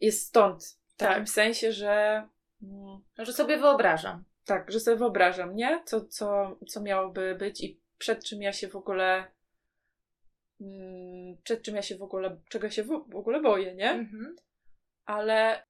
[0.00, 0.64] jest stąd.
[0.86, 1.28] W takim Tak.
[1.28, 2.28] sensie, że.
[2.62, 4.24] Mm, Że sobie wyobrażam.
[4.44, 5.82] Tak, że sobie wyobrażam, nie?
[5.84, 9.32] Co, co, co miałoby być i przed czym ja się w ogóle.
[10.60, 12.40] mm, Przed czym ja się w ogóle.
[12.48, 13.90] czego się w, w ogóle boję, nie?
[13.90, 14.36] Mhm.
[15.04, 15.66] Ale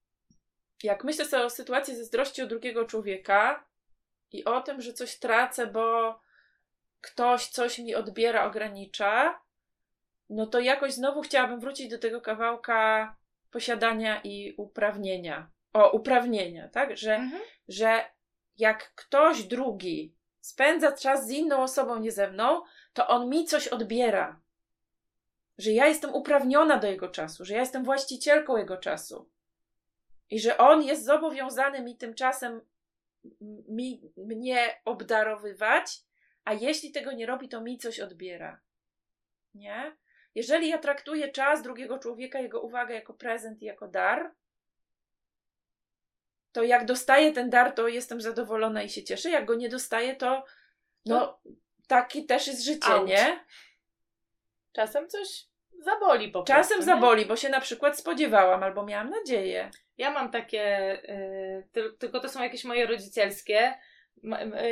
[0.83, 3.65] jak myślę sobie o sytuacji zazdrości o drugiego człowieka
[4.31, 6.19] i o tym, że coś tracę, bo
[7.01, 9.41] ktoś coś mi odbiera, ogranicza,
[10.29, 13.15] no to jakoś znowu chciałabym wrócić do tego kawałka
[13.51, 15.51] posiadania i uprawnienia.
[15.73, 16.97] O, uprawnienia, tak?
[16.97, 17.41] Że Mhm.
[17.67, 18.05] że
[18.57, 22.61] jak ktoś drugi spędza czas z inną osobą, nie ze mną,
[22.93, 24.39] to on mi coś odbiera.
[25.57, 29.29] Że ja jestem uprawniona do jego czasu, że ja jestem właścicielką jego czasu.
[30.29, 32.61] I że on jest zobowiązany mi tym czasem
[33.25, 35.99] m- mi, mnie obdarowywać,
[36.45, 38.59] a jeśli tego nie robi, to mi coś odbiera.
[39.55, 39.95] Nie?
[40.35, 44.31] Jeżeli ja traktuję czas drugiego człowieka, jego uwagę jako prezent i jako dar,
[46.53, 49.29] to jak dostaję ten dar, to jestem zadowolona i się cieszę.
[49.29, 50.45] Jak go nie dostaję, to
[51.05, 51.39] no,
[51.87, 53.09] taki też jest życie, Auć.
[53.09, 53.39] nie?
[54.73, 55.45] Czasem coś
[55.79, 56.61] zaboli po prostu.
[56.61, 56.85] Czasem nie?
[56.85, 59.71] zaboli, bo się na przykład spodziewałam albo miałam nadzieję.
[59.97, 63.73] Ja mam takie, y, tyl, tylko to są jakieś moje rodzicielskie.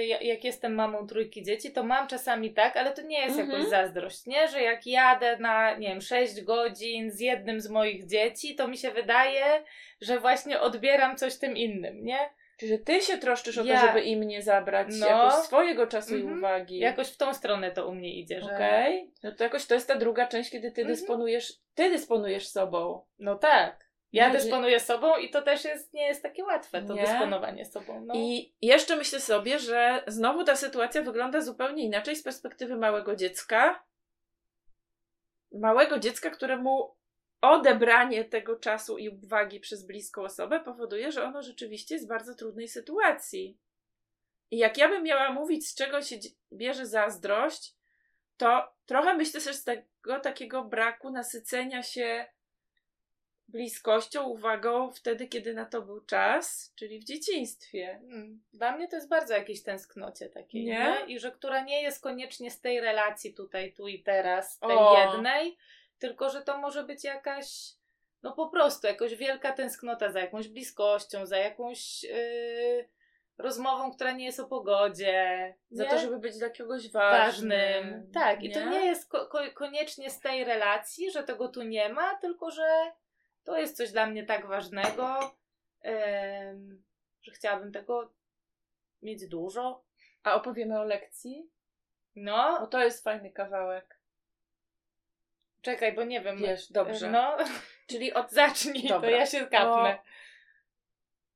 [0.01, 3.49] Ja- Jak jestem mamą trójki dzieci, to mam czasami tak, ale to nie jest Mhm.
[3.51, 4.47] jakoś zazdrość, nie?
[4.47, 8.77] Że jak jadę na, nie wiem, 6 godzin z jednym z moich dzieci, to mi
[8.77, 9.63] się wydaje,
[10.01, 12.19] że właśnie odbieram coś tym innym, nie?
[12.57, 15.07] Czyli że ty się troszczysz o Ja- to, żeby im nie zabrać No.
[15.07, 16.37] jakoś swojego czasu i Mhm.
[16.37, 16.79] uwagi.
[16.79, 18.55] Jakoś w tą stronę to u mnie idzie, że...
[18.55, 19.11] Okej.
[19.23, 20.95] No to jakoś to jest ta druga część, kiedy ty Mhm.
[20.97, 23.05] dysponujesz, ty dysponujesz sobą.
[23.19, 23.90] No tak.
[24.13, 27.01] Ja Nie, dysponuję sobą i to też jest, nie jest takie łatwe, to Nie?
[27.01, 28.05] dysponowanie sobą.
[28.05, 28.13] No.
[28.17, 33.83] I jeszcze myślę sobie, że znowu ta sytuacja wygląda zupełnie inaczej z perspektywy małego dziecka.
[35.51, 36.95] Małego dziecka, któremu
[37.41, 42.35] odebranie tego czasu i uwagi przez bliską osobę powoduje, że ono rzeczywiście jest w bardzo
[42.35, 43.57] trudnej sytuacji.
[44.51, 46.15] I jak ja bym miała mówić, z czego się
[46.53, 47.75] bierze zazdrość,
[48.37, 52.25] to trochę myślę też z tego takiego braku nasycenia się
[53.51, 57.89] bliskością, uwagą wtedy, kiedy na to był czas, czyli w dzieciństwie.
[58.03, 60.73] Mm, Dla mnie to jest bardzo jakieś tęsknocie takiej, Nie?
[61.07, 61.13] nie?
[61.15, 64.97] I że która nie jest koniecznie z tej relacji tutaj, tu i teraz, tej O.
[65.13, 65.57] jednej,
[65.99, 67.47] tylko że to może być jakaś,
[68.23, 72.89] no po prostu jakaś wielka tęsknota za jakąś bliskością, za jakąś yy,
[73.37, 75.53] rozmową, która nie jest o pogodzie.
[75.71, 75.89] Za nie?
[75.89, 77.49] to, żeby być dla kogoś ważnym.
[77.51, 78.11] ważnym.
[78.13, 81.89] Tak, i to nie jest ko- ko- koniecznie z tej relacji, że tego tu nie
[81.89, 82.91] ma, tylko że
[83.43, 85.35] to jest coś dla mnie tak ważnego,
[87.21, 88.13] że chciałabym tego
[89.01, 89.83] mieć dużo.
[90.23, 91.49] A opowiemy o lekcji?
[92.15, 93.99] No, Bo to jest fajny kawałek.
[95.61, 96.37] czekaj, bo nie wiem.
[96.37, 97.11] Wiesz, dobrze.
[97.11, 97.37] No,
[97.89, 99.09] Czyli o, zacznij, Dobra.
[99.09, 99.99] to ja się kapnę.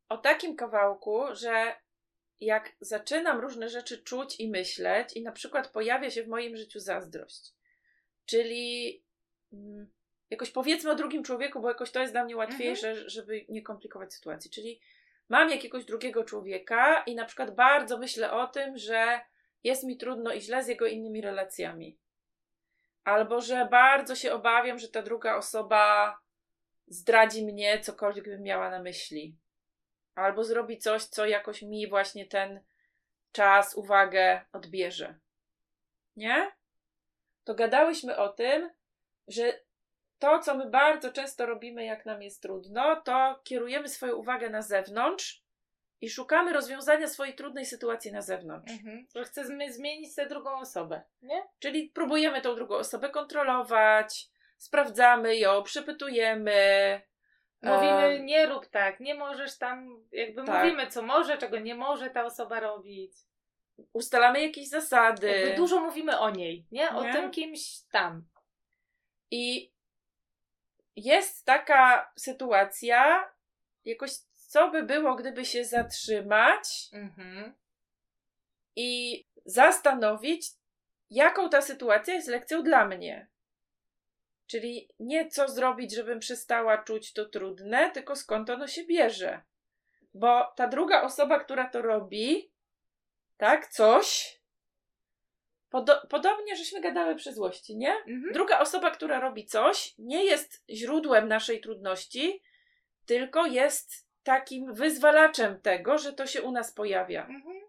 [0.10, 1.76] o takim kawałku, że
[2.40, 6.80] jak zaczynam różne rzeczy czuć i myśleć, i na przykład pojawia się w moim życiu
[6.80, 7.54] zazdrość,
[8.26, 9.04] czyli
[9.54, 9.92] mm,
[10.30, 14.14] jakoś powiedzmy o drugim człowieku, bo jakoś to jest dla mnie łatwiejsze, żeby nie komplikować
[14.14, 14.52] sytuacji.
[14.52, 14.80] Czyli
[15.30, 19.20] mam jakiegoś drugiego człowieka i na przykład bardzo myślę o tym, że
[19.64, 21.98] jest mi trudno i źle z jego innymi relacjami.
[23.04, 26.18] Albo że bardzo się obawiam, że ta druga osoba
[26.88, 29.38] zdradzi mnie, cokolwiek bym miała na myśli.
[30.16, 32.64] Albo zrobi coś, co jakoś mi właśnie ten
[33.32, 35.20] czas, uwagę odbierze.
[36.16, 36.52] Nie?
[37.44, 38.70] To gadałyśmy o tym,
[39.28, 39.65] że
[40.26, 44.62] to, co my bardzo często robimy, jak nam jest trudno, to kierujemy swoją uwagę na
[44.62, 45.44] zewnątrz
[46.02, 48.72] i szukamy rozwiązania swojej trudnej sytuacji na zewnątrz.
[48.74, 49.08] Mhm.
[49.16, 51.44] Że chcę zmi- zmienić tę drugą osobę, nie?
[51.60, 57.02] Czyli próbujemy tą drugą osobę kontrolować, sprawdzamy ją, przepytujemy.
[57.62, 60.64] Mówimy, nie rób tak, nie możesz tam, jakby Tak.
[60.64, 63.14] mówimy, co może, czego nie może ta osoba robić.
[63.94, 65.28] ustalamy jakieś zasady.
[65.28, 66.90] Jakby dużo mówimy o niej, nie?
[66.90, 67.14] O Nie?
[67.14, 68.26] tym kimś tam.
[69.32, 69.72] I
[70.96, 73.30] jest taka sytuacja,
[73.86, 74.12] jakoś
[74.48, 77.54] co by było, gdyby się zatrzymać Mhm.
[78.76, 80.48] i zastanowić,
[81.10, 83.28] jaką ta sytuacja jest lekcją dla mnie.
[84.48, 89.42] Czyli nie co zrobić, żebym przestała czuć to trudne, tylko skąd ono się bierze.
[90.14, 92.52] Bo ta druga osoba, która to robi,
[93.38, 94.40] tak, coś.
[95.72, 97.94] Podo- podobnie, żeśmy gadały przy złości, nie?
[98.08, 98.34] Mhm.
[98.34, 102.42] Druga osoba, która robi coś, nie jest źródłem naszej trudności,
[103.06, 107.22] tylko jest takim wyzwalaczem tego, że to się u nas pojawia.
[107.26, 107.62] Mhm.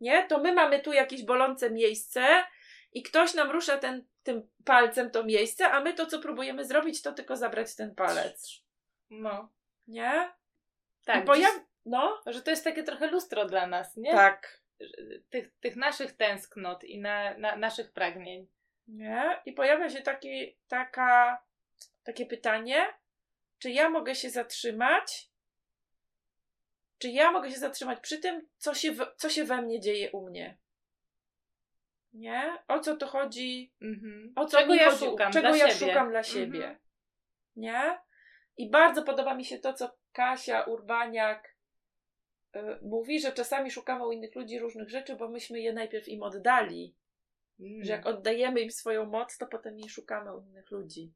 [0.00, 0.26] Nie?
[0.26, 2.44] To my mamy tu jakieś bolące miejsce
[2.92, 7.02] i ktoś nam rusza ten, tym palcem to miejsce, a my to, co próbujemy zrobić,
[7.02, 8.62] to tylko zabrać ten palec.
[9.10, 9.52] No.
[9.86, 10.32] Nie?
[11.04, 11.54] Tak, pojaw...
[11.54, 14.12] dziś- No, że to jest takie trochę lustro dla nas, nie?
[14.12, 14.60] tak.
[15.30, 18.48] Tych, tych naszych tęsknot i na, na, naszych pragnień.
[18.88, 19.42] Nie?
[19.46, 21.42] I pojawia się taki, taka,
[22.04, 22.86] takie pytanie,
[23.58, 25.30] czy ja mogę się zatrzymać?
[26.98, 30.10] Czy ja mogę się zatrzymać przy tym, co się, w, co się we mnie dzieje
[30.12, 30.58] u mnie?
[32.12, 32.58] Nie?
[32.68, 33.72] O co to chodzi?
[33.82, 34.32] Mhm.
[34.36, 35.04] O co czego ja chodzi?
[35.04, 35.92] szukam Czego dla ja siebie.
[35.92, 36.58] szukam dla siebie?
[36.58, 36.78] Mhm.
[37.56, 37.98] Nie?
[38.56, 41.55] I bardzo podoba mi się to, co Kasia Urbaniak
[42.82, 46.94] mówi, że czasami szukamy u innych ludzi różnych rzeczy, bo myśmy je najpierw im oddali.
[47.60, 47.84] Mm.
[47.84, 51.12] Że jak oddajemy im swoją moc, to potem jej szukamy u innych ludzi.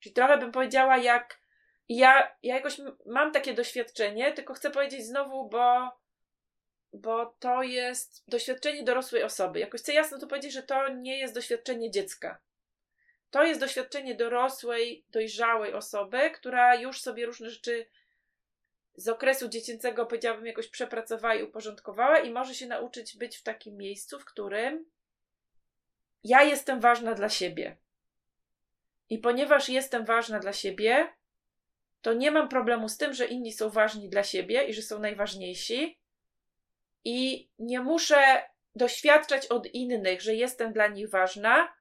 [0.00, 1.40] Czyli trochę bym powiedziała, jak
[1.88, 5.90] ja, ja jakoś mam takie doświadczenie, tylko chcę powiedzieć znowu, bo,
[6.92, 9.58] bo to jest doświadczenie dorosłej osoby.
[9.58, 12.40] Jakoś chcę jasno to powiedzieć, że to nie jest doświadczenie dziecka.
[13.30, 17.86] To jest doświadczenie dorosłej, dojrzałej osoby, która już sobie różne rzeczy
[18.98, 23.76] z okresu dziecięcego, powiedziałabym, jakoś przepracowała i uporządkowała i może się nauczyć być w takim
[23.76, 24.90] miejscu, w którym
[26.24, 27.76] ja jestem ważna dla siebie.
[29.10, 31.08] I ponieważ jestem ważna dla siebie,
[32.02, 34.98] to nie mam problemu z tym, że inni są ważni dla siebie i że są
[34.98, 36.00] najważniejsi.
[37.04, 38.42] I nie muszę
[38.74, 41.74] doświadczać od innych, że jestem dla nich ważna,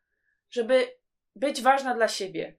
[0.49, 0.87] żeby
[1.35, 2.57] być ważna dla siebie.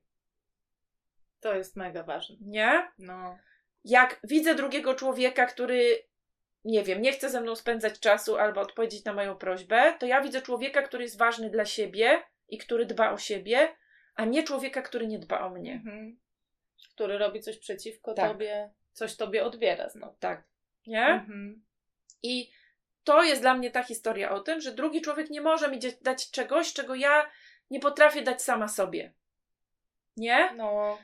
[1.41, 2.37] To jest mega ważne.
[2.41, 2.91] Nie?
[2.99, 3.39] No.
[3.85, 6.05] Jak widzę drugiego człowieka, który,
[6.65, 10.21] nie wiem, nie chce ze mną spędzać czasu albo odpowiedzieć na moją prośbę, to ja
[10.21, 13.77] widzę człowieka, który jest ważny dla siebie i który dba o siebie,
[14.15, 15.73] a nie człowieka, który nie dba o mnie.
[15.73, 16.19] Mhm.
[16.95, 18.33] Który robi coś przeciwko Tak.
[18.33, 20.17] tobie, coś tobie odbiera znowu.
[20.21, 20.43] Tak.
[20.87, 21.07] Nie?
[21.07, 21.65] Mhm.
[22.23, 22.51] I
[23.05, 26.31] to jest dla mnie ta historia o tym, że drugi człowiek nie może mi dać
[26.31, 27.31] czegoś, czego ja
[27.71, 29.13] nie potrafię dać sama sobie.
[30.17, 30.53] Nie?
[30.57, 30.99] No.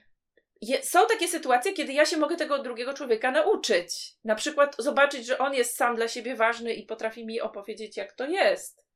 [0.65, 4.13] Je, są takie sytuacje, kiedy ja się mogę tego drugiego człowieka nauczyć.
[4.25, 8.13] Na przykład zobaczyć, że on jest sam dla siebie ważny i potrafi mi opowiedzieć, jak
[8.13, 8.87] to jest.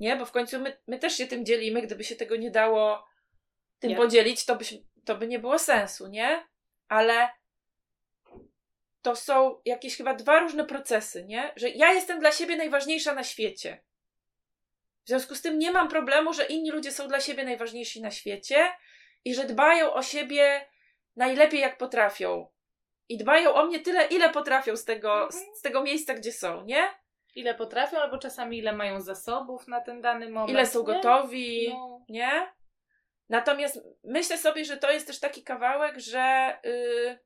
[0.00, 0.16] Nie?
[0.16, 1.82] Bo w końcu my, my też się tym dzielimy.
[1.82, 3.06] Gdyby się tego nie dało
[3.78, 3.96] tym Nie.
[3.96, 4.64] podzielić, to by,
[5.04, 6.46] to by nie było sensu, nie?
[6.88, 7.28] Ale
[9.02, 11.52] to są jakieś chyba dwa różne procesy, nie?
[11.56, 13.84] Że ja jestem dla siebie najważniejsza na świecie.
[15.04, 18.10] W związku z tym nie mam problemu, że inni ludzie są dla siebie najważniejsi na
[18.10, 18.72] świecie
[19.24, 20.68] i że dbają o siebie
[21.18, 22.48] najlepiej jak potrafią.
[23.08, 25.44] I dbają o mnie tyle, ile potrafią z tego, Mhm.
[25.54, 26.88] z tego miejsca, gdzie są, nie?
[27.34, 30.50] Ile potrafią, albo czasami ile mają zasobów na ten dany moment.
[30.50, 30.84] Ile są nie?
[30.86, 32.04] gotowi, No.
[32.08, 32.52] nie?
[33.28, 37.18] Natomiast myślę sobie, że to jest też taki kawałek, że, yy,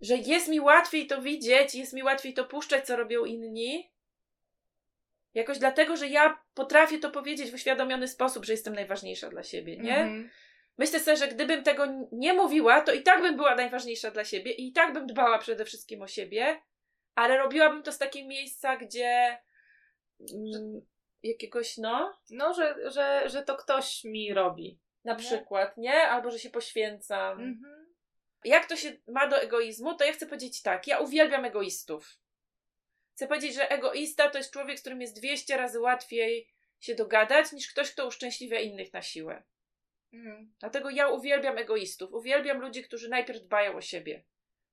[0.00, 3.92] że jest mi łatwiej to widzieć, jest mi łatwiej to puszczać, co robią inni.
[5.34, 9.76] Jakoś dlatego, że ja potrafię to powiedzieć w uświadomiony sposób, że jestem najważniejsza dla siebie,
[9.76, 9.96] nie?
[9.96, 10.30] Mhm.
[10.78, 14.52] Myślę sobie, że gdybym tego nie mówiła, to i tak bym była najważniejsza dla siebie
[14.52, 16.60] i i tak bym dbała przede wszystkim o siebie,
[17.14, 19.38] ale robiłabym to z takiego miejsca, gdzie
[20.32, 20.80] mm,
[21.22, 24.78] jakiegoś, no, No, że, że, że to ktoś mi robi.
[25.04, 25.18] na Nie?
[25.18, 26.02] przykład, nie?
[26.02, 27.40] Albo że się poświęcam.
[27.40, 27.94] Mhm.
[28.44, 32.18] Jak to się ma do egoizmu, to ja chcę powiedzieć tak, ja uwielbiam egoistów.
[33.14, 36.48] Chcę powiedzieć, że egoista to jest człowiek, z którym jest 200 razy łatwiej
[36.80, 39.42] się dogadać, niż ktoś, kto uszczęśliwia innych na siłę.
[40.12, 40.52] Mm.
[40.60, 42.12] Dlatego ja uwielbiam egoistów.
[42.12, 44.22] Uwielbiam ludzi, którzy najpierw dbają o siebie.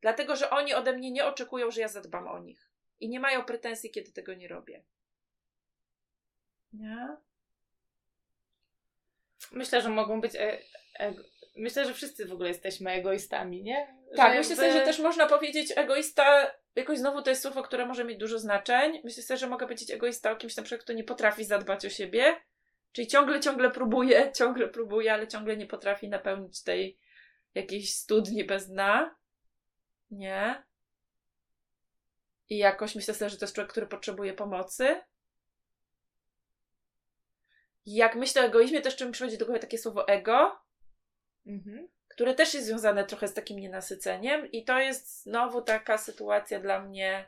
[0.01, 2.69] Dlatego, że oni ode mnie nie oczekują, że ja zadbam o nich.
[2.99, 4.83] I nie mają pretensji, kiedy tego nie robię.
[6.73, 7.07] Nie?
[9.51, 10.35] Myślę, że mogą być.
[10.35, 10.57] E,
[10.99, 11.23] ego-
[11.57, 13.95] Myślę, że wszyscy w ogóle jesteśmy egoistami, nie?
[14.15, 17.63] Tak, Że myślę jakby- sobie, że też można powiedzieć egoista, jakoś znowu to jest słowo,
[17.63, 19.01] które może mieć dużo znaczeń.
[19.03, 21.89] Myślę sobie, że mogę powiedzieć egoista o kimś na przykład, kto nie potrafi zadbać o
[21.89, 22.35] siebie,
[22.95, 26.99] czyli ciągle, ciągle próbuje, ciągle próbuje, ale ciągle nie potrafi napełnić tej
[27.55, 29.15] jakiejś studni bez dna.
[30.11, 30.63] Nie.
[32.49, 35.01] I jakoś myślę sobie, że to jest człowiek, który potrzebuje pomocy.
[37.85, 40.65] Jak myślę o egoizmie, też czym przychodzi do głowy takie słowo ego,
[41.45, 41.87] Mhm.
[42.07, 46.81] które też jest związane trochę z takim nienasyceniem, i to jest znowu taka sytuacja dla
[46.81, 47.27] mnie,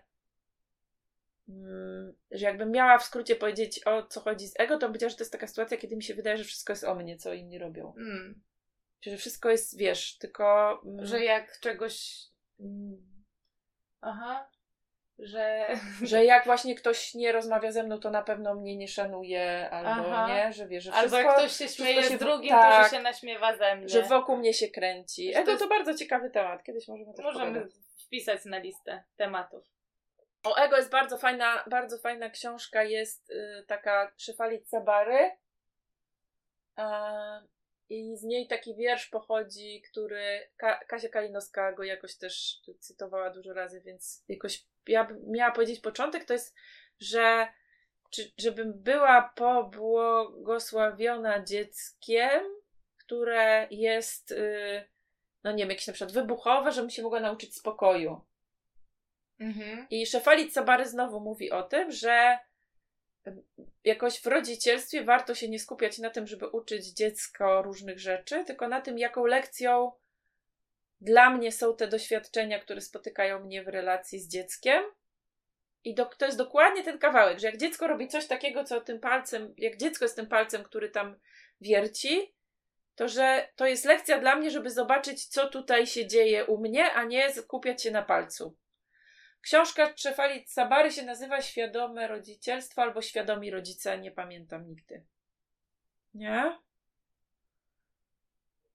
[2.32, 5.24] że jakbym miała w skrócie powiedzieć o co chodzi z ego, to powiedziała, że to
[5.24, 7.93] jest taka sytuacja, kiedy mi się wydaje, że wszystko jest o mnie, co inni robią.
[7.98, 8.41] Mm.
[9.02, 10.80] Że wszystko jest, wiesz, tylko.
[10.86, 12.24] mm, Że jak czegoś.
[12.60, 13.08] Mm.
[14.02, 14.50] Aha.
[15.20, 15.68] Że.
[16.12, 19.89] że jak właśnie ktoś nie rozmawia ze mną, to na pewno mnie nie szanuje, albo
[19.91, 20.28] Aha.
[20.28, 22.84] nie, że wie, że Albo wszystko, jak ktoś się śmieje się z drugim, tak.
[22.84, 23.89] to że się naśmiewa ze mnie.
[23.89, 25.28] że wokół mnie się kręci.
[25.28, 27.72] Że to Ego jest- to bardzo ciekawy temat, kiedyś możemy też Możemy pogadać.
[28.06, 29.76] wpisać na listę tematów.
[30.48, 35.32] O ego jest bardzo fajna, bardzo fajna książka, jest y, taka Szyfalit Sabary.
[36.78, 36.88] E,
[37.89, 43.54] I z niej taki wiersz pochodzi, który Ka- Kasia Kalinowska go jakoś też cytowała dużo
[43.54, 46.56] razy, więc jakoś ja bym miała powiedzieć początek, to jest,
[47.00, 47.48] że
[48.10, 52.43] czy, żebym była pobłogosławiona dzieckiem,
[52.98, 54.88] które jest, y,
[55.43, 58.26] no nie wiem, jakieś na przykład wybuchowe, żebym się mogła nauczyć spokoju.
[59.39, 59.88] Mhm.
[59.89, 62.39] I Szefalit Sabary znowu mówi o tym, że
[63.83, 68.67] jakoś w rodzicielstwie warto się nie skupiać na tym, żeby uczyć dziecko różnych rzeczy, tylko
[68.67, 69.91] na tym, jaką lekcją
[71.01, 74.83] dla mnie są te doświadczenia, które spotykają mnie w relacji z dzieckiem.
[75.83, 78.99] I do, to jest dokładnie ten kawałek, że jak dziecko robi coś takiego, co tym
[78.99, 81.19] palcem, jak dziecko jest tym palcem, który tam
[81.61, 82.33] wierci,
[82.95, 86.93] to że to jest lekcja dla mnie, żeby zobaczyć, co tutaj się dzieje u mnie,
[86.93, 88.57] a nie skupiać się na palcu.
[89.41, 95.03] Książka Trzefali Sabary się nazywa Świadome rodzicielstwo albo Świadomi rodzice, nie pamiętam nigdy.
[96.13, 96.57] Nie?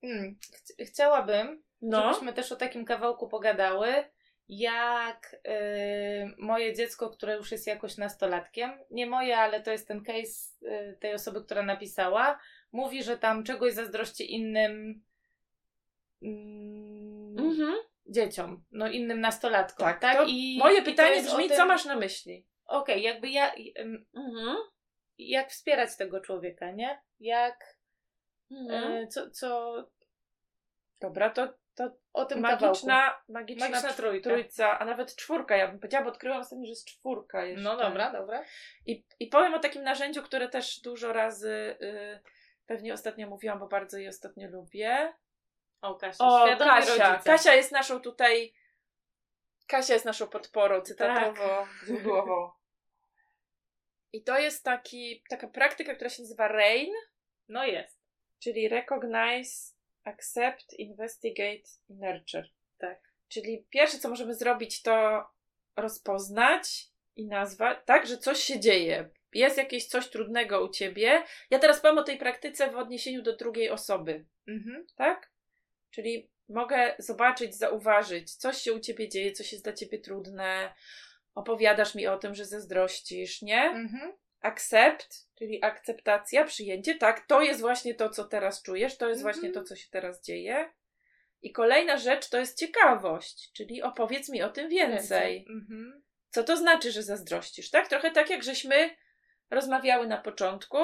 [0.03, 0.39] Mm.
[0.39, 2.03] Ch- Chciałabym, No.
[2.03, 4.05] żebyśmy też o takim kawałku pogadały,
[4.49, 10.05] jak y, moje dziecko, które już jest jakoś nastolatkiem, nie moje, ale to jest ten
[10.05, 12.39] case y, tej osoby, która napisała,
[12.73, 15.03] mówi, że tam czegoś zazdrości innym
[16.23, 17.75] mm, Mhm.
[18.07, 19.87] Dzieciom, no innym nastolatkom.
[19.87, 22.47] Tak, Tak, I, Moje i pytanie brzmi, tym- co masz na myśli?
[22.67, 23.53] Okej, jakby ja,
[24.17, 24.57] Mhm.
[25.19, 27.03] jak wspierać tego człowieka, nie?
[27.21, 27.77] Jak,
[28.51, 28.93] Mhm.
[28.93, 29.75] y, co, co
[31.01, 32.65] Dobra, to, to o tym kawałku.
[32.65, 34.31] magiczna, magiczna, Magiczna tr- trójka.
[34.31, 37.65] trójca, a nawet czwórka, ja bym powiedziała, bo odkryłam ostatnio, że jest czwórka jeszcze.
[37.65, 38.45] No dobra, dobra.
[38.87, 42.21] I, I powiem o takim narzędziu, które też dużo razy y,
[42.67, 45.13] pewnie ostatnio mówiłam, bo bardzo je ostatnio lubię.
[45.83, 47.11] O, Kasia, O, Kasia.
[47.11, 47.31] rodzice.
[47.31, 48.55] Kasia jest naszą tutaj.
[49.69, 51.69] Kasia jest naszą podporą cytatowo, Tak.
[51.87, 52.51] źródłową.
[54.13, 56.93] I to jest taki, taka praktyka, która się nazywa RAIN,
[57.49, 58.01] No jest.
[58.43, 59.75] czyli Recognize,
[60.05, 62.49] Accept, Investigate i Nurture.
[62.79, 62.99] Tak.
[63.29, 65.25] Czyli pierwsze, co możemy zrobić, to
[65.77, 66.85] rozpoznać
[67.17, 69.11] i nazwać, tak, że coś się dzieje.
[69.33, 71.23] Jest jakieś coś trudnego u ciebie.
[71.51, 74.87] Ja teraz powiem o tej praktyce w odniesieniu do drugiej osoby Mhm.
[74.97, 75.32] tak?
[75.93, 80.75] Czyli mogę zobaczyć, zauważyć, coś się u ciebie dzieje, coś jest dla ciebie trudne,
[81.35, 83.63] opowiadasz mi o tym, że zazdrościsz, nie?
[83.63, 84.13] Mhm.
[84.41, 89.35] Accept, czyli akceptacja, przyjęcie, tak, to jest właśnie to, co teraz czujesz, to jest Mhm.
[89.35, 90.73] właśnie to, co się teraz dzieje.
[91.43, 95.47] I kolejna rzecz to jest ciekawość, czyli opowiedz mi o tym więcej.
[95.49, 96.03] Mhm.
[96.31, 97.89] Co to znaczy, że zazdrościsz, tak?
[97.89, 98.91] Trochę tak, jak żeśmy
[99.51, 100.79] rozmawiały na początku.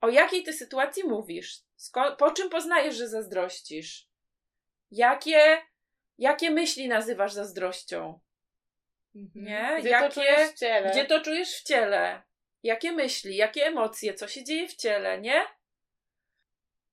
[0.00, 1.62] O jakiej ty sytuacji mówisz?
[1.80, 4.08] Sko- po czym poznajesz, że zazdrościsz?
[4.90, 5.62] Jakie,
[6.18, 8.20] jakie myśli nazywasz zazdrością?
[9.14, 9.44] Mhm.
[9.44, 9.76] Nie?
[9.80, 10.90] Gdzie Jakie- to czujesz w ciele?
[10.90, 12.22] Gdzie to czujesz w ciele?
[12.62, 15.44] Jakie myśli, jakie emocje, co się dzieje w ciele, nie?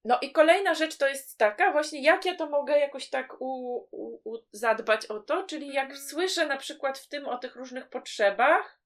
[0.05, 3.75] No i kolejna rzecz to jest taka, właśnie jak ja to mogę jakoś tak u,
[3.91, 6.01] u, u, zadbać o to, czyli jak Mhm.
[6.07, 8.79] słyszę na przykład w tym o tych różnych potrzebach,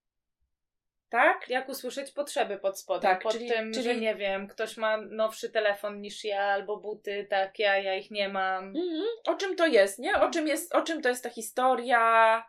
[1.11, 1.49] tak?
[1.49, 3.11] Jak usłyszeć potrzeby pod spodem?
[3.11, 6.77] Tak, pod czyli- tym, że czyli- nie wiem, ktoś ma nowszy telefon niż ja, albo
[6.77, 8.67] buty takie, a ja ich nie mam.
[8.67, 9.03] Mhm.
[9.27, 10.15] O czym to jest, nie?
[10.15, 12.45] O czym, jest, o czym to jest ta historia?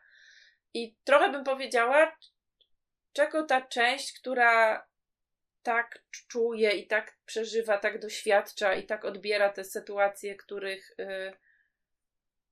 [0.74, 2.16] I trochę bym powiedziała,
[3.12, 4.86] czego ta część, która
[5.62, 11.32] tak czuje i tak przeżywa, tak doświadcza i tak odbiera te sytuacje, których y,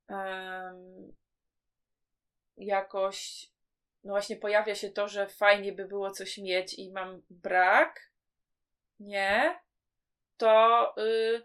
[0.08, 1.12] em,
[2.56, 3.50] jakoś
[4.04, 8.10] no właśnie pojawia się to, że fajnie by było coś mieć i mam brak,
[9.00, 9.60] nie,
[10.36, 11.42] to, y,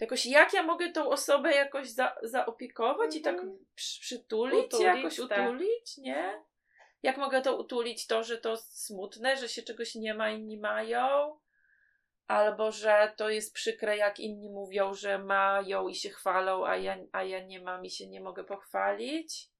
[0.00, 3.64] jakoś jak ja mogę tą osobę jakoś za, zaopiekować i tak Mhm.
[3.74, 5.38] przy, przytulić, Utulić, jakoś tak.
[5.50, 6.42] utulić, nie?
[7.02, 8.06] Jak mogę to utulić?
[8.06, 11.38] To, że to smutne, że się czegoś nie ma, inni mają,
[12.26, 16.96] albo że to jest przykre, jak inni mówią, że mają i się chwalą, a ja,
[17.12, 19.50] a ja nie mam i się nie mogę pochwalić.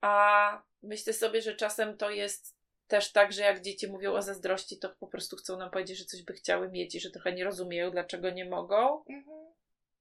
[0.00, 4.78] A myślę sobie, że czasem to jest też tak, że jak dzieci mówią o zazdrości,
[4.78, 7.44] to po prostu chcą nam powiedzieć, że coś by chciały mieć i że trochę nie
[7.44, 9.04] rozumieją, dlaczego nie mogą.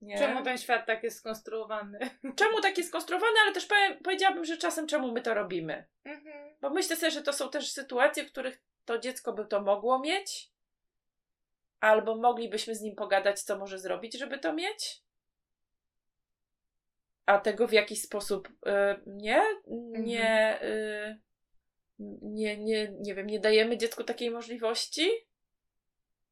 [0.01, 0.17] Nie?
[0.17, 1.99] Czemu ten świat tak jest skonstruowany?
[2.39, 5.85] czemu tak jest skonstruowane, ale też powiem, powiedziałabym, że czasem czemu my to robimy.
[6.03, 6.55] Mhm.
[6.61, 9.99] Bo myślę sobie, że to są też sytuacje, w których to dziecko by to mogło
[9.99, 10.51] mieć,
[11.79, 15.04] albo moglibyśmy z nim pogadać, co może zrobić, żeby to mieć.
[17.25, 18.71] A tego w jakiś sposób y,
[19.07, 19.41] nie,
[19.99, 21.19] nie, y,
[22.21, 25.09] nie, nie, nie wiem, nie dajemy dziecku takiej możliwości.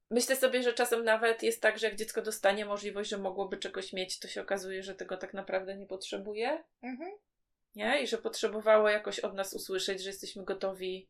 [0.10, 3.94] Myślę sobie, że czasem nawet jest tak, że jak dziecko dostanie możliwość, że mogłoby czegoś
[3.94, 7.12] mieć, to się okazuje, że tego tak naprawdę nie potrzebuje Mhm.
[7.76, 8.02] nie?
[8.02, 11.10] I że potrzebowało jakoś od nas usłyszeć, że jesteśmy gotowi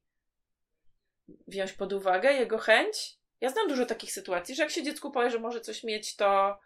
[1.47, 3.17] wziąć pod uwagę jego chęć.
[3.41, 6.59] Ja znam dużo takich sytuacji, że jak się dziecku powie, że może coś mieć, to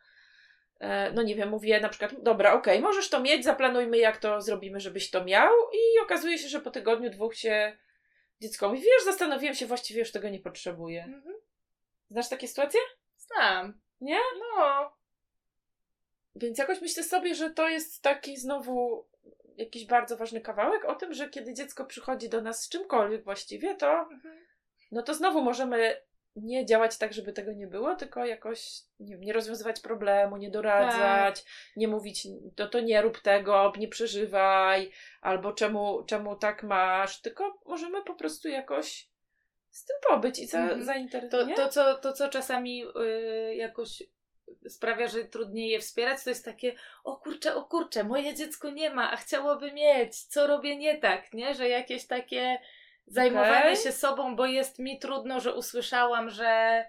[1.13, 4.79] no nie wiem, mówię na przykład, dobra, okej, możesz to mieć, zaplanujmy jak to zrobimy,
[4.79, 7.77] żebyś to miał i okazuje się, że po tygodniu, dwóch się
[8.41, 11.03] dziecko mówi, wiesz, zastanowiłem się, właściwie już tego nie potrzebuję.
[11.03, 11.35] Mhm.
[12.09, 12.79] Znasz takie sytuacje?
[13.17, 13.81] Znam.
[14.01, 14.19] Nie?
[14.39, 14.91] No.
[16.35, 19.07] Więc jakoś myślę sobie, że to jest taki znowu
[19.57, 23.75] jakiś bardzo ważny kawałek o tym, że kiedy dziecko przychodzi do nas z czymkolwiek właściwie,
[23.75, 24.45] to Mhm.
[24.91, 26.01] no to znowu możemy
[26.41, 28.69] nie działać tak, żeby tego nie było, tylko jakoś
[28.99, 31.43] nie, wiem, nie rozwiązywać problemu, nie doradzać,
[31.75, 37.59] nie mówić, to, to nie rób tego, nie przeżywaj, albo czemu, czemu tak masz, tylko
[37.65, 39.09] możemy po prostu jakoś
[39.71, 40.73] z tym pobyć i za, Mhm.
[40.73, 41.55] mm To, zainteresować.
[41.55, 44.03] to, co, to, co czasami y, jakoś
[44.69, 46.73] sprawia, że trudniej je wspierać, to jest takie,
[47.03, 51.33] o kurczę, o kurczę, moje dziecko nie ma, a chciałoby mieć, co robię nie tak,
[51.33, 51.55] nie?
[51.55, 52.59] Że jakieś takie
[53.07, 53.75] zajmowanie Okej.
[53.75, 56.85] się sobą, bo jest mi trudno, że usłyszałam, że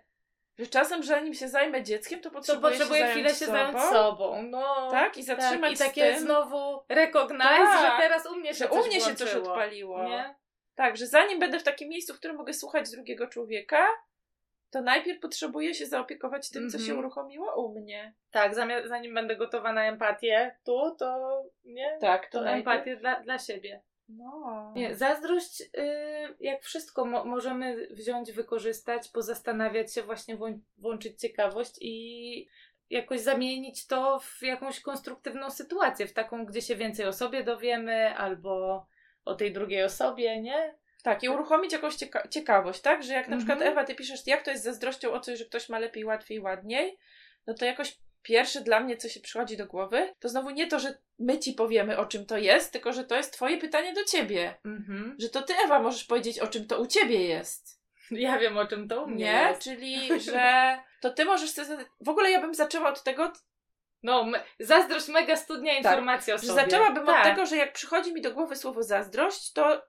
[0.59, 3.53] Że czasem, zanim się zajmę dzieckiem, to to potrzebuję, potrzebuję się chwilę się sobą.
[3.53, 4.43] zająć sobą.
[4.43, 7.81] No, Tak, i zatrzymać tak, I takie znowu recognize, Tak.
[7.97, 10.05] że teraz u mnie się że coś u mnie się coś odpaliło.
[10.09, 10.35] Nie?
[10.75, 13.87] Tak, że zanim będę w takim miejscu, w którym mogę słuchać drugiego człowieka,
[14.71, 16.99] to najpierw potrzebuję się zaopiekować tym, co się Mhm.
[16.99, 18.15] uruchomiło u mnie.
[18.31, 18.55] Tak,
[18.85, 23.83] zanim będę gotowa na empatię tu, to nie, Tak, to najpierw- empatię dla, dla siebie.
[24.09, 24.73] No.
[24.77, 25.67] Nie, zazdrość, y,
[26.41, 32.49] jak wszystko mo- możemy wziąć, wykorzystać, pozastanawiać się, właśnie włą- włączyć ciekawość i
[32.91, 38.15] jakoś zamienić to w jakąś konstruktywną sytuację, w taką, gdzie się więcej o sobie dowiemy,
[38.17, 38.87] albo
[39.25, 40.79] o tej drugiej osobie, nie?
[41.03, 43.03] Tak, i uruchomić jakąś cieka- ciekawość, tak?
[43.03, 43.39] Że jak na Mhm.
[43.39, 46.41] przykład Ewa, ty piszesz, jak to jest zazdrością o coś, że ktoś ma lepiej, łatwiej,
[46.41, 46.99] ładniej,
[47.47, 50.79] no to jakoś pierwsze dla mnie, co się przychodzi do głowy, to znowu nie to,
[50.79, 54.05] że my ci powiemy, o czym to jest, tylko że to jest twoje pytanie do
[54.05, 54.55] ciebie.
[54.65, 55.17] Mhm.
[55.19, 57.79] Że to ty, Ewa, możesz powiedzieć, o czym to u ciebie jest.
[58.11, 59.33] Ja wiem, o czym to u mnie Nie?
[59.49, 59.63] jest.
[59.63, 61.85] Czyli, że to ty możesz sobie...
[62.01, 63.33] W ogóle ja bym zaczęła od tego,
[64.03, 66.61] No, me- zazdrość mega studnia informacji o że sobie.
[66.61, 67.17] zaczęłabym tak.
[67.27, 69.83] od tego, że jak przychodzi mi do głowy słowo zazdrość, to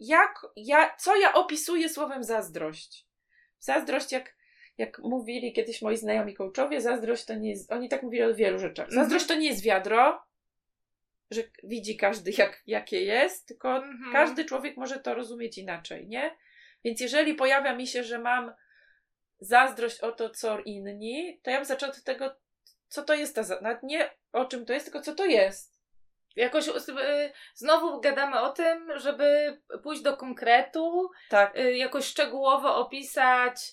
[0.00, 3.06] jak ja, co ja opisuję słowem zazdrość?
[3.58, 4.36] Zazdrość, jak,
[4.78, 8.58] jak mówili kiedyś moi znajomi coachowie, zazdrość to nie jest, oni tak mówili o wielu
[8.58, 8.86] rzeczach.
[8.86, 9.02] Mhm.
[9.02, 10.22] Zazdrość to nie jest wiadro,
[11.30, 14.12] że widzi każdy jak, jakie jest, tylko Mhm.
[14.12, 16.36] każdy człowiek może to rozumieć inaczej, nie?
[16.84, 18.52] Więc jeżeli pojawia mi się, że mam
[19.40, 22.36] zazdrość o to, co inni, to ja bym zaczęła od tego,
[22.88, 23.78] co to jest ta zazdrość.
[23.82, 25.76] Nie o czym to jest, tylko co to jest.
[26.36, 26.72] Jakoś y,
[27.54, 31.56] znowu gadamy o tym, żeby pójść do konkretu, Tak.
[31.58, 33.72] y, jakoś szczegółowo opisać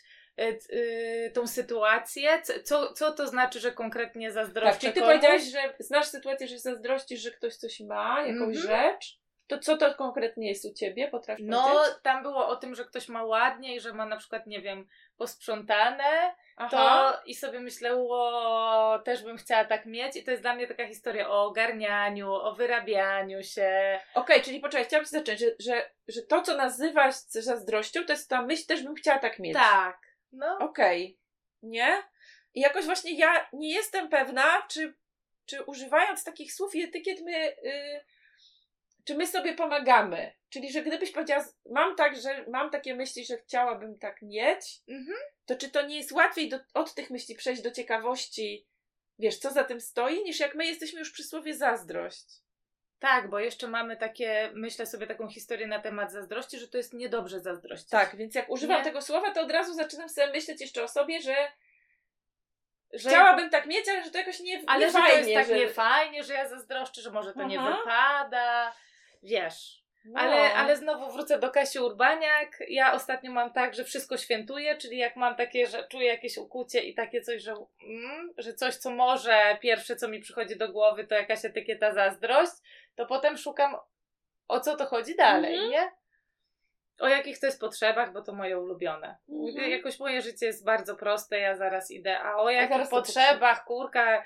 [1.33, 2.41] tą sytuację.
[2.63, 5.15] Co, co to znaczy, że konkretnie zazdroszczę Tak, czyli ty komuś?
[5.15, 8.67] powiedziałaś, że znasz sytuację, że zazdrościsz, że ktoś coś ma, jakąś Mhm.
[8.67, 9.23] rzecz.
[9.47, 11.07] To co to konkretnie jest u ciebie?
[11.07, 11.95] Potrafisz No, powiedzieć?
[12.03, 14.87] tam było o tym, że ktoś ma ładnie i że ma na przykład, nie wiem,
[15.17, 16.69] posprzątane, Aha.
[16.71, 20.67] to i sobie myślę, o, też bym chciała tak mieć i to jest dla mnie
[20.67, 23.99] taka historia o ogarnianiu, o wyrabianiu się.
[24.13, 28.29] Okej, czyli poczekaj, chciałam ci zacząć, że, że, że to, co nazywasz zazdrością, to jest
[28.29, 29.53] ta myśl, też bym chciała tak mieć.
[29.53, 29.97] Tak.
[30.33, 30.57] No.
[30.59, 31.19] Okej.
[31.61, 32.03] Nie?
[32.53, 34.93] I jakoś właśnie ja nie jestem pewna, czy,
[35.45, 38.05] czy używając takich słów i etykiet my y,
[39.05, 40.33] czy my sobie pomagamy.
[40.49, 45.17] Czyli, że gdybyś powiedziała, mam tak, że mam takie myśli, że chciałabym tak mieć, Mhm.
[45.45, 48.67] to czy to nie jest łatwiej do, od tych myśli przejść do ciekawości,
[49.19, 52.25] wiesz, co za tym stoi, niż jak my jesteśmy już przy słowie zazdrość.
[53.03, 56.93] Tak, bo jeszcze mamy takie, myślę sobie taką historię na temat zazdrości, że to jest
[56.93, 57.89] niedobrze zazdrościć.
[57.89, 58.83] Tak, więc jak używam Nie.
[58.83, 61.35] tego słowa, to od razu zaczynam sobie myśleć jeszcze o sobie, że
[62.93, 65.23] że, chciałabym tak mieć, ale że to jakoś nie, ale nie że fajnie.
[65.23, 65.65] to jest tak że...
[65.65, 67.77] niefajnie, że ja zazdroszczę, że może to nie Aha.
[67.77, 68.73] wypada.
[69.23, 69.83] Wiesz.
[70.05, 70.19] No.
[70.19, 72.63] Ale, ale znowu wrócę do Kasi Urbaniak.
[72.67, 76.79] Ja ostatnio mam tak, że wszystko świętuję, czyli jak mam takie, że czuję jakieś ukłucie
[76.79, 81.07] i takie coś, że, mm, że coś, co może pierwsze, co mi przychodzi do głowy,
[81.07, 82.51] to jakaś etykieta zazdrość,
[82.95, 83.75] to potem szukam,
[84.47, 85.71] o co to chodzi dalej, Mhm.
[85.71, 85.91] nie?
[86.99, 89.17] O jakich to jest potrzebach, bo to moje ulubione.
[89.29, 89.71] Mhm.
[89.71, 92.19] Jakoś moje życie jest bardzo proste, ja zaraz idę.
[92.19, 94.23] A o jakich to potrzebach, kurka,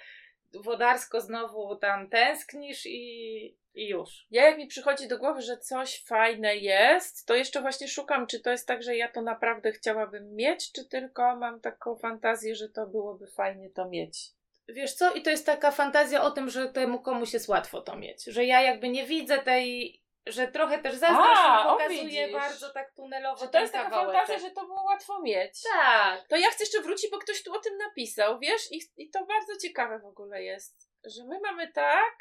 [0.54, 4.28] wodarsko znowu tam tęsknisz i, i już.
[4.32, 8.40] Ja jak mi przychodzi do głowy, że coś fajne jest, to jeszcze właśnie szukam, czy
[8.40, 12.70] to jest tak, że ja to naprawdę chciałabym mieć, czy tylko mam taką fantazję, że
[12.70, 14.37] to byłoby fajnie to mieć.
[14.68, 15.14] Wiesz co?
[15.14, 18.24] I to jest taka fantazja o tym, że temu komuś jest łatwo to mieć.
[18.24, 23.46] Że ja jakby nie widzę tej, że trochę też zazdrość A, pokazuje bardzo tak tunelowo
[23.46, 24.16] Że to jest taka kawałeczek.
[24.28, 25.62] fantazja, że to było łatwo mieć.
[25.74, 26.28] Tak.
[26.28, 28.72] To ja chcę jeszcze wrócić, bo ktoś tu o tym napisał, wiesz?
[28.72, 32.14] I, I to bardzo ciekawe w ogóle jest, że my mamy tak,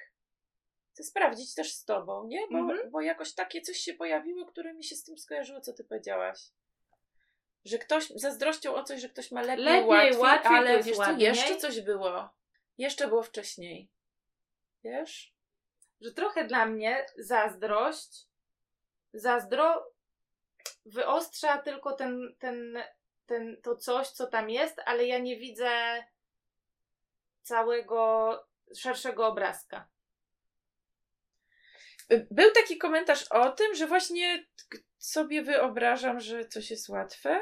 [0.92, 2.40] chcę sprawdzić też z tobą, nie?
[2.50, 2.90] Bo, Mhm.
[2.90, 6.38] bo jakoś takie coś się pojawiło, które mi się z tym skojarzyło, co ty powiedziałaś.
[7.66, 11.12] Że ktoś zazdrościł o coś, że ktoś ma lepiej, Lepiej, łatwiej, łatwiej, ale wiesz co,
[11.12, 12.28] jeszcze coś było.
[12.78, 13.88] Jeszcze było wcześniej.
[14.84, 15.34] Wiesz?
[16.00, 18.26] Że trochę dla mnie zazdrość,
[19.12, 19.92] zazdro
[20.84, 22.78] wyostrza tylko ten, ten,
[23.26, 26.04] ten, to coś, co tam jest, ale ja nie widzę
[27.42, 28.32] całego
[28.76, 29.88] szerszego obrazka.
[32.30, 34.46] Był taki komentarz o tym, że właśnie
[34.98, 37.40] sobie wyobrażam, że coś jest łatwe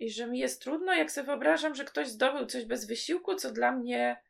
[0.00, 3.52] i że mi jest trudno, jak sobie wyobrażam, że ktoś zdobył coś bez wysiłku, co
[3.52, 4.22] dla mnie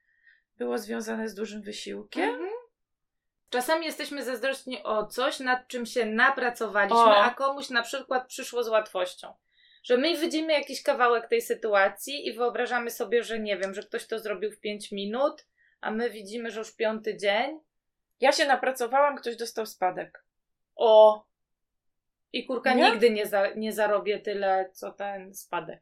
[0.58, 2.30] było związane z dużym wysiłkiem.
[2.30, 2.50] Mhm.
[3.50, 7.16] Czasami jesteśmy zazdrośni o coś, nad czym się napracowaliśmy, O.
[7.16, 9.34] a komuś na przykład przyszło z łatwością.
[9.82, 14.06] Że my widzimy jakiś kawałek tej sytuacji i wyobrażamy sobie, że nie wiem, że ktoś
[14.06, 15.46] to zrobił w 5 minut,
[15.80, 17.60] a my widzimy, że już piąty dzień.
[18.20, 20.24] Ja się napracowałam, ktoś dostał spadek.
[20.76, 21.24] O!
[22.32, 22.90] I kurka Nie?
[22.90, 25.80] nigdy nie, za, nie zarobię tyle, co ten spadek.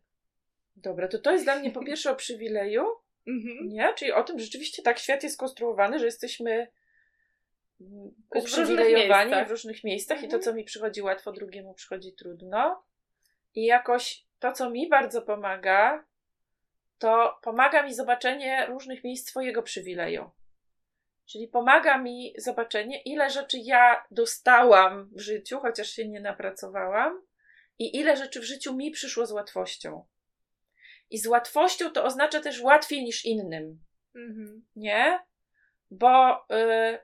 [0.77, 2.85] Dobra, to to jest dla mnie po pierwsze o przywileju,
[3.27, 3.69] Mhm.
[3.69, 3.95] nie?
[3.95, 6.69] Czyli o tym, że rzeczywiście tak świat jest skonstruowany, że jesteśmy mm,
[7.81, 9.49] W różnych uprzywilejowani miejscach.
[9.49, 10.41] w różnych miejscach i Mhm.
[10.41, 12.83] to, co mi przychodzi łatwo, drugiemu przychodzi trudno.
[13.55, 16.05] I jakoś to, co mi bardzo pomaga,
[16.99, 20.31] to pomaga mi zobaczenie różnych miejsc swojego przywileju.
[21.29, 27.23] Czyli pomaga mi zobaczenie, ile rzeczy ja dostałam w życiu, chociaż się nie napracowałam,
[27.79, 30.05] i ile rzeczy w życiu mi przyszło z łatwością.
[31.11, 33.79] I z łatwością to oznacza też łatwiej niż innym,
[34.15, 34.67] Mhm.
[34.77, 35.21] nie?
[35.91, 36.99] Bo y,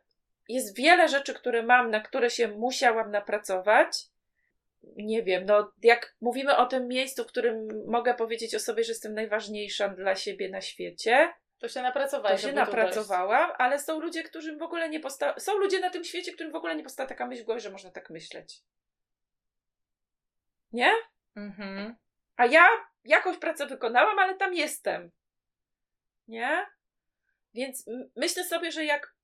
[0.48, 3.98] jest wiele rzeczy, które mam, na które się musiałam napracować.
[4.82, 8.92] Nie wiem, no jak mówimy o tym miejscu, w którym mogę powiedzieć o sobie, że
[8.92, 11.34] jestem najważniejsza dla siebie na świecie,
[11.64, 12.40] To się to napracowałeś.
[12.40, 16.32] się napracowałam, ale są ludzie, którym w ogóle nie posta- są ludzie na tym świecie,
[16.32, 18.62] którym w ogóle nie powstała taka myśl w głowie, że można tak myśleć.
[20.72, 20.92] Nie?
[21.36, 21.96] Mhm.
[22.36, 22.66] A ja
[23.04, 25.10] jakąś pracę wykonałam, ale tam jestem.
[26.28, 26.66] Nie?
[27.54, 27.84] Więc
[28.16, 29.14] myślę sobie, że jak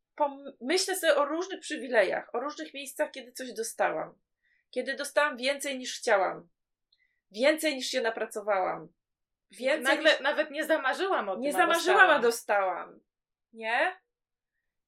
[0.61, 4.19] myślę sobie o różnych przywilejach, o różnych miejscach, kiedy coś dostałam.
[4.71, 6.49] Kiedy dostałam więcej niż chciałam.
[7.31, 8.89] Więcej niż się napracowałam.
[9.51, 10.21] Więcej Nagle, niż...
[10.21, 11.43] Nawet nie zamarzyłam o tym.
[11.43, 13.01] Nie zamarzyłam, a dostałam.
[13.53, 13.97] Nie?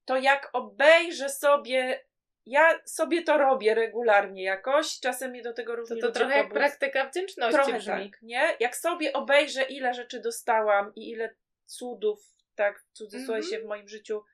[0.05, 2.05] To jak obejrzę sobie...
[2.47, 5.01] Ja sobie to robię regularnie jakoś.
[5.01, 8.11] Czasem mnie do tego To, różni to ludzie trochę jak praktyka wdzięczności Trochę brzmi.
[8.11, 8.57] tak, nie?
[8.61, 11.35] Jak sobie obejrzę, ile rzeczy dostałam i ile
[11.67, 12.21] cudów,
[12.55, 13.51] tak w cudzysłowie Mhm.
[13.55, 14.25] się w moim życiu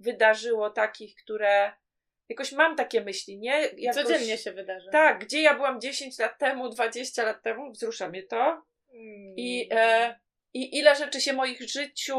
[0.00, 1.72] wydarzyło, takich, które
[2.28, 3.60] jakoś mam takie myśli, nie?
[3.76, 4.90] Jakoś, Codziennie się wydarzy.
[4.92, 8.62] Tak, gdzie ja byłam 10 lat temu, 20 lat temu, wzrusza mnie to.
[8.94, 9.34] Mm.
[9.36, 10.18] I, e,
[10.54, 12.16] I ile rzeczy się moich życiu,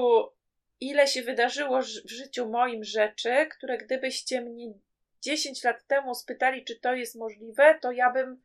[0.79, 4.73] ile się wydarzyło w życiu moim rzeczy, które gdybyście mnie
[5.21, 8.43] 10 lat temu spytali, czy to jest możliwe, to ja bym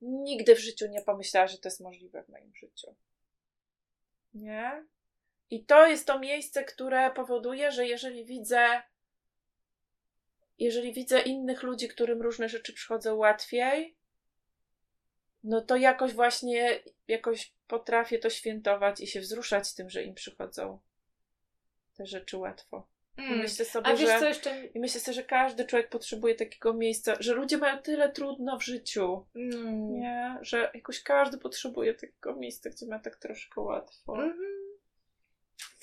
[0.00, 2.94] nigdy w życiu nie pomyślała, że to jest możliwe w moim życiu.
[4.34, 4.86] Nie?
[5.50, 8.82] I to jest to miejsce, które powoduje, że jeżeli widzę,
[10.58, 13.96] jeżeli widzę innych ludzi, którym różne rzeczy przychodzą łatwiej,
[15.44, 20.78] no to jakoś właśnie, jakoś potrafię to świętować i się wzruszać tym, że im przychodzą
[21.96, 22.88] te rzeczy łatwo.
[23.18, 23.38] I Mm.
[23.38, 24.18] myślę sobie, A wiesz że...
[24.18, 24.66] co jeszcze...
[24.66, 28.64] I myślę sobie, że każdy człowiek potrzebuje takiego miejsca, że ludzie mają tyle trudno w
[28.64, 30.00] życiu, Mm.
[30.00, 30.38] nie?
[30.40, 34.12] Że jakoś każdy potrzebuje takiego miejsca, gdzie ma tak troszkę łatwo.
[34.14, 34.38] Mhm.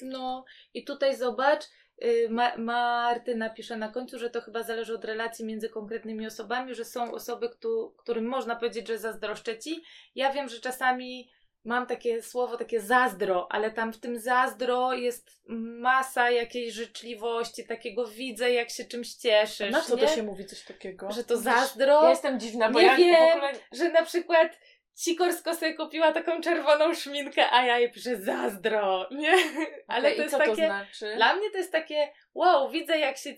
[0.02, 1.64] No i tutaj zobacz,
[2.04, 6.76] y, Ma- Martyna pisze na końcu, że to chyba zależy od relacji między konkretnymi osobami,
[6.76, 9.84] że są osoby, któ- którym można powiedzieć, że zazdroszczę ci.
[10.16, 11.30] Ja wiem, że czasami
[11.66, 15.42] mam takie słowo, takie zazdro, ale tam w tym zazdro jest
[15.80, 19.72] masa jakiejś życzliwości, takiego widzę, jak się czymś cieszysz.
[19.72, 20.02] Na co nie?
[20.02, 21.12] to się mówi coś takiego?
[21.12, 22.04] Że to zazdro?
[22.04, 23.32] Ja jestem dziwna, bo Nie ja wiem.
[23.32, 23.52] ogóle...
[23.72, 24.60] że na przykład
[24.96, 29.34] Cikorsko sobie kupiła taką czerwoną szminkę, a ja jej piszę zazdro, nie?
[29.88, 31.14] Ale Okej, to i jest co takie, to znaczy?
[31.16, 33.30] dla mnie to jest takie, wow, widzę jak się,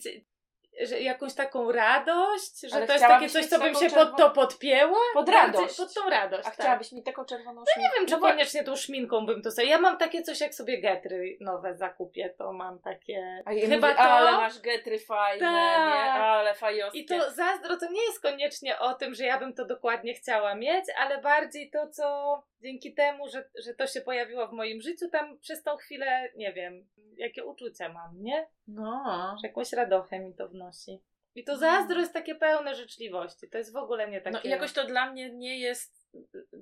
[0.86, 4.18] że jakąś taką radość, że Ale to jest takie coś, co bym się czerwoną- pod
[4.18, 4.98] to podpięła.
[5.14, 5.78] Pod radość.
[5.78, 6.54] Pod tą radość, A tak.
[6.54, 7.92] chciałabyś mi taką czerwoną Nie szminkę?
[7.98, 9.68] wiem, czy No koniecznie tą szminką bym to sobie...
[9.68, 13.44] Ja mam takie coś, jak sobie getry nowe zakupię, to mam takie...
[13.46, 14.04] A ja Chyba mówię, to...
[14.04, 15.94] ale masz getry fajne, Tak.
[15.96, 16.12] nie?
[16.12, 17.00] Ale fajowskie.
[17.00, 20.56] I to zazdro to nie jest koniecznie o tym, że ja bym to dokładnie chciała
[20.56, 25.10] mieć, ale bardziej to, co dzięki temu, że, że to się pojawiło w moim życiu,
[25.10, 26.88] tam przez tą chwilę, nie wiem,
[27.18, 28.48] jakie uczucia mam, nie?
[28.68, 29.36] No.
[29.42, 31.02] Że jakąś radochę mi to wnosi.
[31.36, 31.58] I to No.
[31.60, 33.50] zazdro jest takie pełne życzliwości.
[33.50, 34.38] To jest w ogóle nie takie...
[34.38, 36.10] No i jakoś to dla mnie nie jest.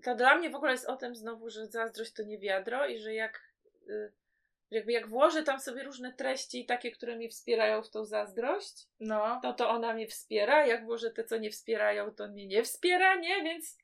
[0.04, 3.00] To dla mnie w ogóle jest o tym znowu, że zazdrość to nie wiadro i
[3.00, 3.54] że jak.
[3.90, 4.12] y,
[4.72, 9.40] Jakby jak włożę tam sobie różne treści, takie, które mnie wspierają w tą zazdrość, No.
[9.44, 10.66] no to ona mnie wspiera.
[10.68, 13.44] Jak włożę te, co nie wspierają, to mnie nie wspiera, nie?
[13.44, 13.78] Więc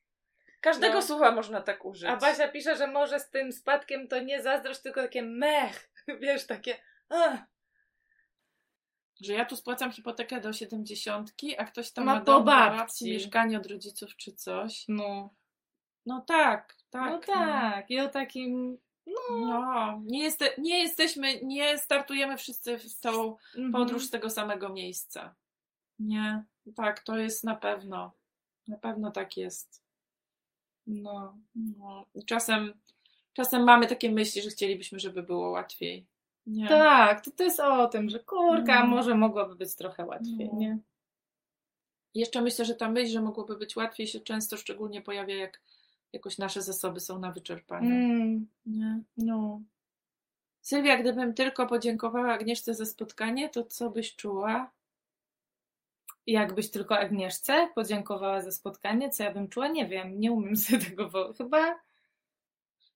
[0.61, 1.01] każdego No.
[1.01, 2.09] słowa można tak użyć.
[2.09, 5.91] A Basia pisze, że może z tym spadkiem to nie zazdrość, tylko takie mech.
[6.21, 6.77] Wiesz, takie...
[7.09, 7.39] Ach.
[9.21, 12.77] Że ja tu spłacam hipotekę do 70, a ktoś tam Ma ma, po dom, babci.
[12.77, 14.85] babci, mieszkanie od rodziców czy coś.
[14.87, 15.29] No.
[16.05, 17.11] No tak, tak.
[17.11, 17.91] no tak.
[17.91, 18.77] I o takim...
[19.31, 23.71] No, nie, jeste, nie jesteśmy, nie startujemy wszyscy w tą Mhm.
[23.71, 25.35] podróż z tego samego miejsca.
[25.99, 26.43] Nie,
[26.75, 28.11] tak, to jest na pewno.
[28.67, 29.80] Na pewno tak jest.
[30.87, 31.37] No.
[31.55, 32.05] No.
[32.25, 32.73] Czasem,
[33.33, 36.05] czasem mamy takie myśli, że chcielibyśmy, żeby było łatwiej.
[36.47, 36.67] Nie.
[36.67, 38.87] Tak, to, to jest o tym, że kurka, No.
[38.87, 40.59] może mogłoby być trochę łatwiej, No.
[40.59, 40.77] nie?
[42.15, 45.61] Jeszcze myślę, że ta myśl, że mogłoby być łatwiej, się często szczególnie pojawia, jak
[46.13, 47.89] jakoś nasze zasoby są na wyczerpaniu.
[47.95, 48.99] Mm, Nie.
[49.17, 49.61] no.
[50.61, 54.71] Sylwia, gdybym tylko podziękowała Agnieszce za spotkanie, to co byś czuła?
[56.27, 59.67] Jakbyś tylko Agnieszce podziękowała za spotkanie, co ja bym czuła?
[59.67, 61.79] Nie wiem, nie umiem sobie tego, bo chyba...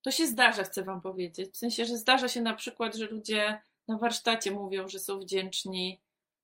[0.01, 1.53] To się zdarza, chcę Wam powiedzieć.
[1.53, 6.01] W sensie, że zdarza się na przykład, że ludzie na warsztacie mówią, że są wdzięczni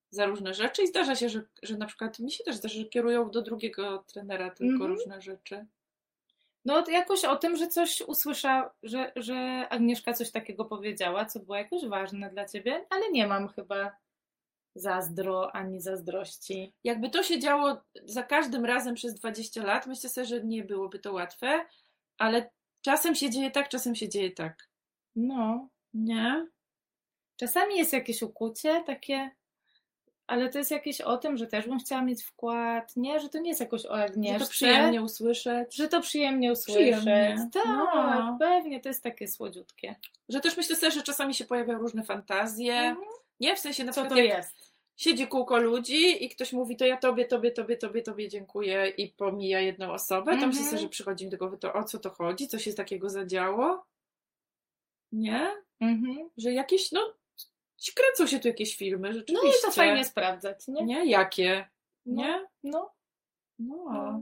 [0.09, 2.85] za różne rzeczy i zdarza się, że, że na przykład mi się też zdarza, że
[2.85, 4.91] kierują do drugiego trenera tylko Mhm.
[4.91, 5.65] różne rzeczy.
[6.65, 11.57] No jakoś o tym, że coś usłyszała, że, że Agnieszka coś takiego powiedziała, co było
[11.57, 13.91] jakoś ważne dla ciebie, ale nie mam chyba
[14.75, 16.73] zazdro ani zazdrości.
[16.83, 20.99] Jakby to się działo za każdym razem przez 20 lat, myślę sobie, że nie byłoby
[20.99, 21.65] to łatwe,
[22.17, 22.49] ale
[22.81, 24.69] czasem się dzieje tak, czasem się dzieje tak.
[25.15, 25.69] No.
[25.93, 26.47] Nie?
[27.37, 29.31] Czasami jest jakieś ukucie takie,
[30.27, 33.19] ale to jest jakieś o tym, że też bym chciała mieć wkład, nie?
[33.19, 34.39] Że to nie jest jakoś o Że Agnieszce.
[34.45, 35.75] to przyjemnie usłyszeć.
[35.75, 36.81] Że to przyjemnie usłyszeć.
[36.97, 37.49] Przyjemnie.
[37.53, 38.37] Tak, No.
[38.39, 39.95] pewnie, to jest takie słodziutkie.
[40.29, 42.73] Że też myślę sobie, że czasami się pojawiają różne fantazje.
[42.75, 43.07] Mhm.
[43.41, 44.71] Nie, w sensie na Co przykład to jest?
[44.97, 49.09] siedzi kółko ludzi i ktoś mówi, to ja tobie, tobie, tobie, tobie, tobie dziękuję i
[49.09, 50.49] pomija jedną osobę, to Mhm.
[50.49, 53.09] myślę sobie, że przychodzi mi do głowy to o co to chodzi, co się takiego
[53.09, 53.85] zadziało.
[55.11, 55.51] Nie?
[55.79, 56.29] Mhm.
[56.37, 57.13] Że jakieś, no,
[57.95, 59.57] kręcą się tu jakieś filmy, No rzeczywiście.
[59.59, 60.85] i to fajnie sprawdzać, nie?
[60.85, 61.05] Nie?
[61.05, 61.69] Jakie?
[62.05, 62.21] No.
[62.23, 62.47] Nie?
[62.63, 62.91] No.
[63.59, 63.75] No.
[63.91, 64.21] No.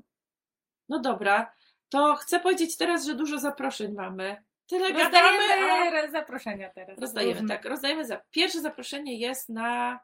[0.89, 1.51] No dobra.
[1.89, 4.43] To chcę powiedzieć teraz, że dużo zaproszeń mamy.
[4.69, 5.57] Tyle gadamy, a...
[5.57, 6.99] Rozdajemy zaproszenia teraz.
[6.99, 7.55] Rozdajemy, Różne.
[7.55, 7.65] tak.
[7.65, 8.21] Rozdajemy za.
[8.31, 9.99] Pierwsze zaproszenie jest na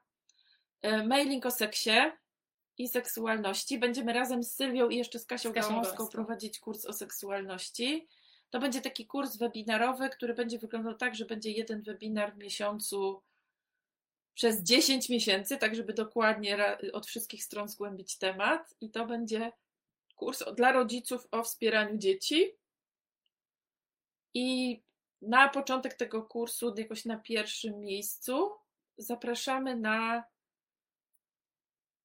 [0.82, 2.11] e, mailing o seksie
[2.78, 3.80] i seksualności.
[3.80, 8.07] Będziemy razem z Sylwią i jeszcze z Kasią, Z Kasią prowadzić kurs o seksualności.
[8.49, 13.22] To będzie taki kurs webinarowy, który będzie wyglądał tak, że będzie jeden webinar w miesiącu
[14.34, 18.76] przez 10 miesięcy, tak żeby dokładnie od wszystkich stron zgłębić temat.
[18.82, 19.51] I to będzie
[20.16, 22.51] kurs dla rodziców o wspieraniu dzieci.
[24.36, 24.81] I
[25.21, 28.51] na początek tego kursu, jakoś na pierwszym miejscu,
[28.97, 30.23] zapraszamy na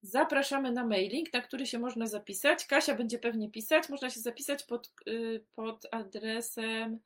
[0.02, 2.66] zapraszamy na mailing, na który się można zapisać.
[2.66, 3.88] Kasia będzie pewnie pisać.
[3.88, 7.00] Można się zapisać pod, y, pod adresem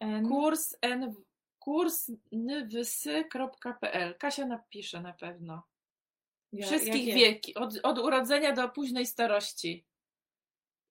[0.00, 0.28] N.
[0.28, 1.14] kurs, n,
[1.58, 4.18] kursnwsy.pl.
[4.18, 5.62] Kasia napisze na pewno.
[6.52, 7.14] Ja- Wszystkich jakie?
[7.14, 9.84] wieki, od, od urodzenia do późnej starości.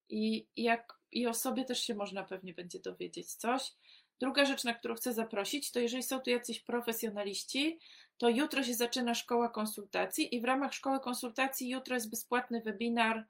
[0.09, 3.73] I, jak, I o sobie też się można pewnie będzie dowiedzieć coś.
[4.19, 7.79] Druga rzecz, na którą chcę zaprosić, to jeżeli są tu jacyś profesjonaliści,
[8.17, 13.25] to jutro się zaczyna szkoła konsultacji i w ramach szkoły konsultacji jutro jest bezpłatny webinar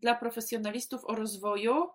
[0.00, 1.88] dla profesjonalistów o rozwoju.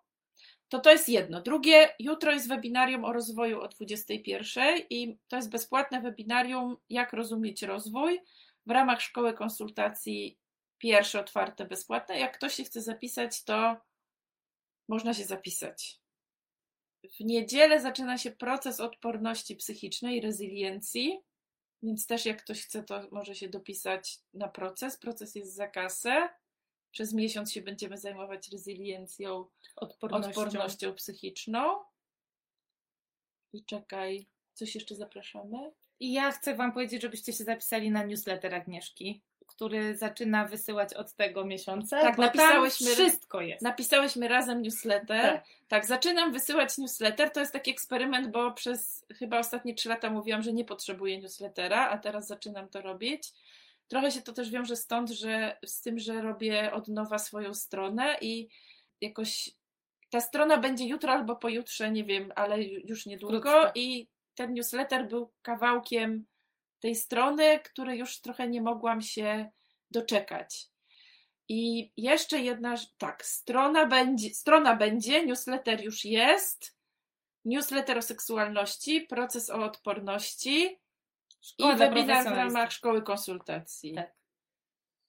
[0.69, 1.41] To to jest jedno.
[1.41, 7.63] Drugie, jutro jest webinarium o rozwoju o 21 i to jest bezpłatne webinarium jak rozumieć
[7.63, 8.19] rozwój
[8.65, 10.37] w ramach szkoły konsultacji
[10.77, 12.19] pierwsze otwarte bezpłatne.
[12.19, 13.77] Jak ktoś się chce zapisać, to
[14.87, 16.01] można się zapisać.
[17.03, 21.21] W niedzielę zaczyna się proces odporności psychicznej, rezyliencji,
[21.83, 24.97] więc też jak ktoś chce, to może się dopisać na proces.
[24.97, 26.29] Proces jest za kasę.
[26.91, 30.29] Przez miesiąc się będziemy zajmować rezyliencją, Odpornością.
[30.29, 31.83] odpornością psychiczną.
[33.53, 35.71] I czekaj, coś jeszcze zapraszamy?
[35.99, 39.23] I ja chcę Wam powiedzieć, żebyście się zapisali na newsletter Agnieszki,
[39.61, 42.01] który zaczyna wysyłać od tego miesiąca.
[42.01, 43.61] Tak, napisałyśmy- Wszystko jest.
[43.61, 45.21] Napisałyśmy razem newsletter.
[45.21, 45.43] Tak.
[45.67, 45.85] Tak.
[45.85, 47.29] zaczynam wysyłać newsletter.
[47.31, 51.89] To jest taki eksperyment, bo przez chyba ostatnie trzy lata mówiłam, że nie potrzebuję newslettera,
[51.89, 53.23] a teraz zaczynam to robić.
[53.87, 58.17] Trochę się to też wiąże stąd, że z tym, że robię od nowa swoją stronę
[58.21, 58.47] i
[59.01, 59.49] jakoś
[60.09, 63.71] ta strona będzie jutro albo pojutrze, nie wiem, ale ju- już niedługo.
[63.75, 66.25] I ten newsletter był kawałkiem
[66.81, 69.51] tej strony, której już trochę nie mogłam się
[69.91, 70.67] doczekać.
[71.49, 76.77] I jeszcze jedna, tak, strona będzie, strona będzie, newsletter już jest,
[77.45, 80.81] newsletter o seksualności, proces o odporności
[81.41, 83.95] Szkoła i webinar w ramach szkoły konsultacji.
[83.95, 84.11] Tak.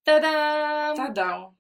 [0.04, 0.94] Tada!
[0.96, 1.52] Tada!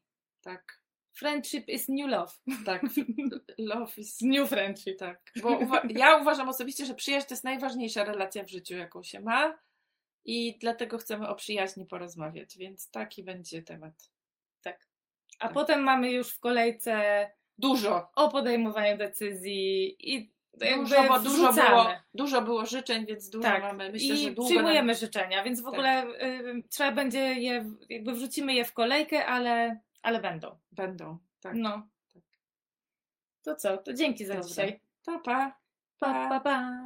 [0.41, 0.79] Tak,
[1.13, 2.31] Friendship is new love.
[2.65, 2.81] tak.
[3.57, 4.99] Love is New friendship.
[4.99, 9.03] Tak, bo uwa- ja uważam osobiście, że przyjaźń to jest najważniejsza relacja w życiu, jaką
[9.03, 9.59] się ma
[10.25, 13.93] i dlatego chcemy o przyjaźni porozmawiać, więc taki będzie temat.
[14.61, 14.87] Tak.
[15.39, 15.53] A Tak.
[15.53, 22.41] potem mamy już w kolejce Dużo, o podejmowaniu decyzji i dużo, bo dużo było, dużo
[22.41, 23.61] było życzeń, więc dużo Tak.
[23.61, 23.91] mamy.
[23.91, 24.95] Myślę, I że długo przyjmujemy nam...
[24.95, 25.73] życzenia, więc w Tak.
[25.73, 30.57] ogóle y, trzeba będzie je, jakby wrzucimy je w kolejkę, ale, ale będą.
[30.71, 31.17] będą.
[31.41, 31.53] Tak.
[31.55, 31.87] No.
[32.13, 32.23] Tak.
[33.43, 33.77] To co?
[33.77, 34.47] To dzięki za Dobra.
[34.49, 34.81] dzisiaj.
[35.01, 35.59] To pa.
[35.99, 36.83] Pa, pa, pa.